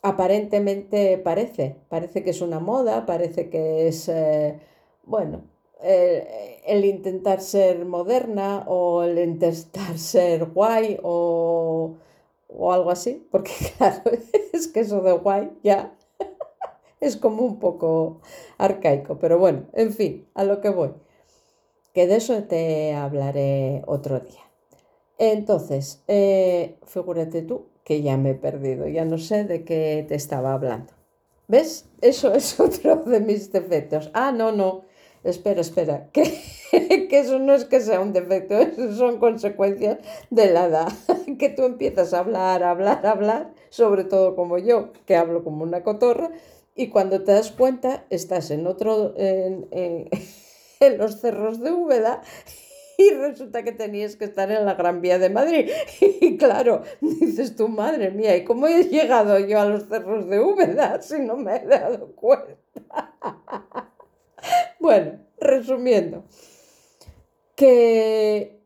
aparentemente 0.01 1.17
parece. 1.17 1.75
Parece 1.89 2.23
que 2.23 2.31
es 2.31 2.41
una 2.41 2.59
moda, 2.59 3.05
parece 3.05 3.49
que 3.49 3.87
es, 3.87 4.09
eh, 4.09 4.59
bueno, 5.03 5.43
el, 5.81 6.85
intentar 6.85 7.41
ser 7.41 7.85
moderna 7.85 8.65
o 8.67 9.03
el 9.03 9.17
intentar 9.19 9.97
ser 9.97 10.45
guay 10.45 10.99
o, 11.03 11.95
o 12.47 12.73
algo 12.73 12.91
así, 12.91 13.27
porque 13.31 13.51
claro, 13.77 14.01
es 14.53 14.67
que 14.67 14.81
eso 14.81 15.01
de 15.01 15.13
guay 15.13 15.51
ya 15.63 15.95
es 16.99 17.17
como 17.17 17.43
un 17.43 17.59
poco 17.59 18.21
arcaico, 18.57 19.19
pero 19.19 19.39
bueno, 19.39 19.65
en 19.73 19.93
fin, 19.93 20.27
a 20.33 20.43
lo 20.43 20.61
que 20.61 20.69
voy, 20.69 20.93
que 21.93 22.07
de 22.07 22.17
eso 22.17 22.43
te 22.43 22.93
hablaré 22.93 23.83
otro 23.87 24.19
día. 24.19 24.41
Entonces, 25.17 26.01
eh, 26.07 26.77
figúrate 26.85 27.41
tú 27.41 27.65
que 27.89 28.03
ya 28.03 28.17
me 28.17 28.29
he 28.29 28.35
perdido, 28.35 28.87
ya 28.87 29.03
no 29.03 29.17
sé 29.17 29.45
de 29.45 29.63
qué 29.63 30.05
te 30.07 30.13
estaba 30.13 30.53
hablando. 30.53 30.93
¿Ves? 31.47 31.89
Eso 32.01 32.31
es 32.35 32.59
otro 32.59 32.97
de 32.97 33.19
mis 33.19 33.51
defectos. 33.51 34.11
Ah, 34.13 34.31
no, 34.31 34.51
no, 34.51 34.83
espera, 35.23 35.61
espera, 35.61 36.07
que, 36.13 36.21
eso 37.09 37.39
no 37.39 37.55
es 37.55 37.65
que 37.65 37.81
sea 37.81 37.99
un 37.99 38.13
defecto, 38.13 38.53
eso 38.59 38.93
son 38.93 39.17
consecuencias 39.17 39.97
de 40.29 40.51
la 40.53 40.65
edad, 40.65 40.89
que 41.39 41.49
tú 41.49 41.63
empiezas 41.63 42.13
a 42.13 42.19
hablar, 42.19 42.61
hablar, 42.61 43.03
hablar, 43.07 43.53
sobre 43.71 44.03
todo 44.03 44.35
como 44.35 44.59
yo, 44.59 44.91
que 45.07 45.15
hablo 45.15 45.43
como 45.43 45.63
una 45.63 45.81
cotorra, 45.81 46.29
y 46.75 46.89
cuando 46.89 47.23
te 47.23 47.31
das 47.31 47.49
cuenta 47.49 48.05
estás 48.11 48.51
en 48.51 48.67
otro, 48.67 49.15
en, 49.17 49.67
en, 49.71 50.97
los 50.99 51.21
cerros 51.21 51.59
de 51.59 51.71
Úbeda 51.71 52.21
y 52.99 53.11
resulta 53.11 53.63
que 53.63 53.71
tenías 53.71 54.17
que 54.17 54.25
estar 54.25 54.51
en 54.51 54.65
la 54.65 54.73
Gran 54.73 55.01
Vía 55.01 55.17
de 55.19 55.29
Madrid. 55.29 55.71
Y 56.01 56.37
claro, 56.37 56.83
dices 56.99 57.55
tu 57.55 57.69
madre 57.69 58.11
mía, 58.11 58.35
¿y 58.35 58.43
cómo 58.43 58.67
he 58.67 58.83
llegado 58.83 59.39
yo 59.39 59.61
a 59.61 59.65
los 59.65 59.87
cerros 59.87 60.27
de 60.29 60.41
Úbeda 60.41 61.01
si 61.01 61.19
no 61.19 61.37
me 61.37 61.55
he 61.55 61.65
dado 61.65 62.11
cuenta? 62.13 63.15
Bueno, 64.79 65.19
resumiendo, 65.37 66.23
que 67.55 68.61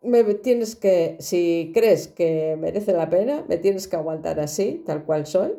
me 0.00 0.22
tienes 0.34 0.76
que, 0.76 1.16
si 1.18 1.72
crees 1.74 2.06
que 2.06 2.56
merece 2.58 2.92
la 2.92 3.10
pena, 3.10 3.44
me 3.48 3.58
tienes 3.58 3.88
que 3.88 3.96
aguantar 3.96 4.38
así, 4.38 4.82
tal 4.86 5.04
cual 5.04 5.26
soy. 5.26 5.52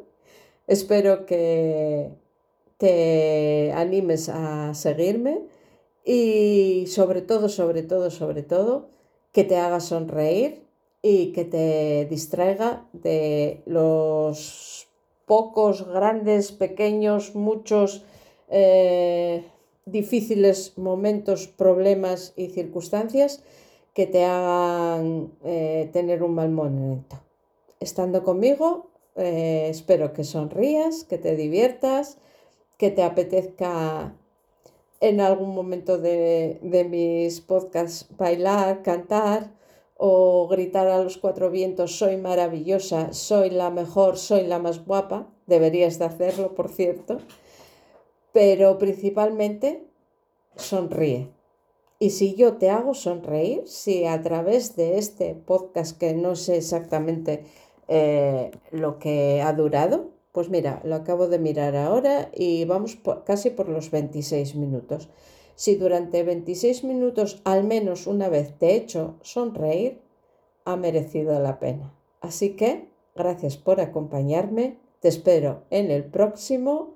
Espero 0.67 1.25
que 1.25 2.09
te 2.77 3.73
animes 3.73 4.29
a 4.29 4.73
seguirme 4.73 5.41
y 6.05 6.85
sobre 6.87 7.21
todo, 7.21 7.49
sobre 7.49 7.83
todo, 7.83 8.11
sobre 8.11 8.43
todo, 8.43 8.89
que 9.31 9.43
te 9.43 9.57
haga 9.57 9.79
sonreír 9.79 10.63
y 11.01 11.33
que 11.33 11.45
te 11.45 12.05
distraiga 12.09 12.85
de 12.93 13.61
los 13.65 14.87
pocos, 15.25 15.87
grandes, 15.87 16.51
pequeños, 16.51 17.35
muchos 17.35 18.03
eh, 18.49 19.43
difíciles 19.85 20.77
momentos, 20.77 21.47
problemas 21.47 22.33
y 22.35 22.47
circunstancias 22.49 23.43
que 23.93 24.07
te 24.07 24.25
hagan 24.25 25.31
eh, 25.43 25.89
tener 25.93 26.23
un 26.23 26.35
mal 26.35 26.49
momento. 26.49 27.17
Estando 27.79 28.23
conmigo, 28.23 28.87
eh, 29.15 29.67
espero 29.69 30.13
que 30.13 30.23
sonrías, 30.23 31.03
que 31.03 31.17
te 31.17 31.35
diviertas, 31.35 32.17
que 32.77 32.91
te 32.91 33.03
apetezca 33.03 34.15
en 35.03 35.19
algún 35.19 35.53
momento 35.53 35.97
de, 35.97 36.59
de 36.61 36.85
mis 36.85 37.41
podcasts 37.41 38.07
bailar, 38.17 38.83
cantar 38.83 39.51
o 39.97 40.47
gritar 40.47 40.87
a 40.87 41.03
los 41.03 41.17
cuatro 41.17 41.51
vientos, 41.51 41.97
soy 41.97 42.15
maravillosa, 42.15 43.11
soy 43.11 43.49
la 43.49 43.69
mejor, 43.69 44.17
soy 44.17 44.47
la 44.47 44.59
más 44.59 44.85
guapa. 44.85 45.27
Deberías 45.45 45.99
de 45.99 46.05
hacerlo, 46.05 46.55
por 46.55 46.69
cierto. 46.69 47.17
Pero 48.31 48.77
principalmente 48.77 49.85
sonríe. 50.55 51.29
Y 51.99 52.11
si 52.11 52.35
yo 52.35 52.53
te 52.53 52.69
hago 52.69 52.93
sonreír, 52.93 53.63
si 53.67 54.05
a 54.05 54.21
través 54.21 54.77
de 54.77 54.97
este 54.97 55.35
podcast, 55.35 55.97
que 55.97 56.13
no 56.13 56.37
sé 56.37 56.55
exactamente 56.57 57.43
eh, 57.89 58.51
lo 58.71 58.99
que 58.99 59.41
ha 59.41 59.51
durado, 59.51 60.11
pues 60.33 60.49
mira, 60.49 60.81
lo 60.83 60.95
acabo 60.95 61.27
de 61.27 61.39
mirar 61.39 61.75
ahora 61.75 62.29
y 62.33 62.65
vamos 62.65 62.97
casi 63.25 63.51
por 63.51 63.69
los 63.69 63.91
26 63.91 64.55
minutos. 64.55 65.09
Si 65.55 65.75
durante 65.75 66.23
26 66.23 66.83
minutos 66.83 67.39
al 67.45 67.63
menos 67.63 68.07
una 68.07 68.27
vez 68.29 68.57
te 68.57 68.71
he 68.71 68.75
hecho 68.75 69.15
sonreír, 69.21 70.01
ha 70.65 70.75
merecido 70.75 71.39
la 71.39 71.59
pena. 71.59 71.93
Así 72.19 72.55
que, 72.55 72.89
gracias 73.15 73.57
por 73.57 73.79
acompañarme, 73.79 74.79
te 75.01 75.07
espero 75.07 75.65
en 75.69 75.91
el 75.91 76.03
próximo 76.03 76.95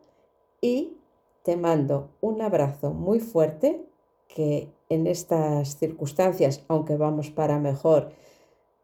y 0.59 0.97
te 1.43 1.57
mando 1.57 2.09
un 2.21 2.41
abrazo 2.41 2.91
muy 2.91 3.19
fuerte 3.19 3.85
que 4.27 4.69
en 4.89 5.05
estas 5.05 5.77
circunstancias, 5.77 6.63
aunque 6.67 6.97
vamos 6.97 7.29
para 7.29 7.59
mejor, 7.59 8.13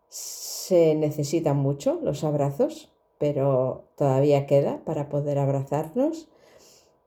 se 0.10 0.94
necesitan 0.94 1.58
mucho 1.58 2.00
los 2.04 2.24
abrazos, 2.24 2.93
pero 3.24 3.86
todavía 3.96 4.46
queda 4.48 4.84
para 4.84 5.08
poder 5.08 5.40
abrazarnos. 5.40 6.28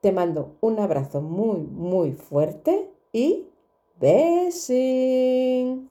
Te 0.00 0.12
mando 0.12 0.56
un 0.62 0.78
abrazo 0.78 1.20
muy, 1.20 1.58
muy 1.58 2.12
fuerte 2.12 2.90
y 3.12 3.48
besing. 4.00 5.90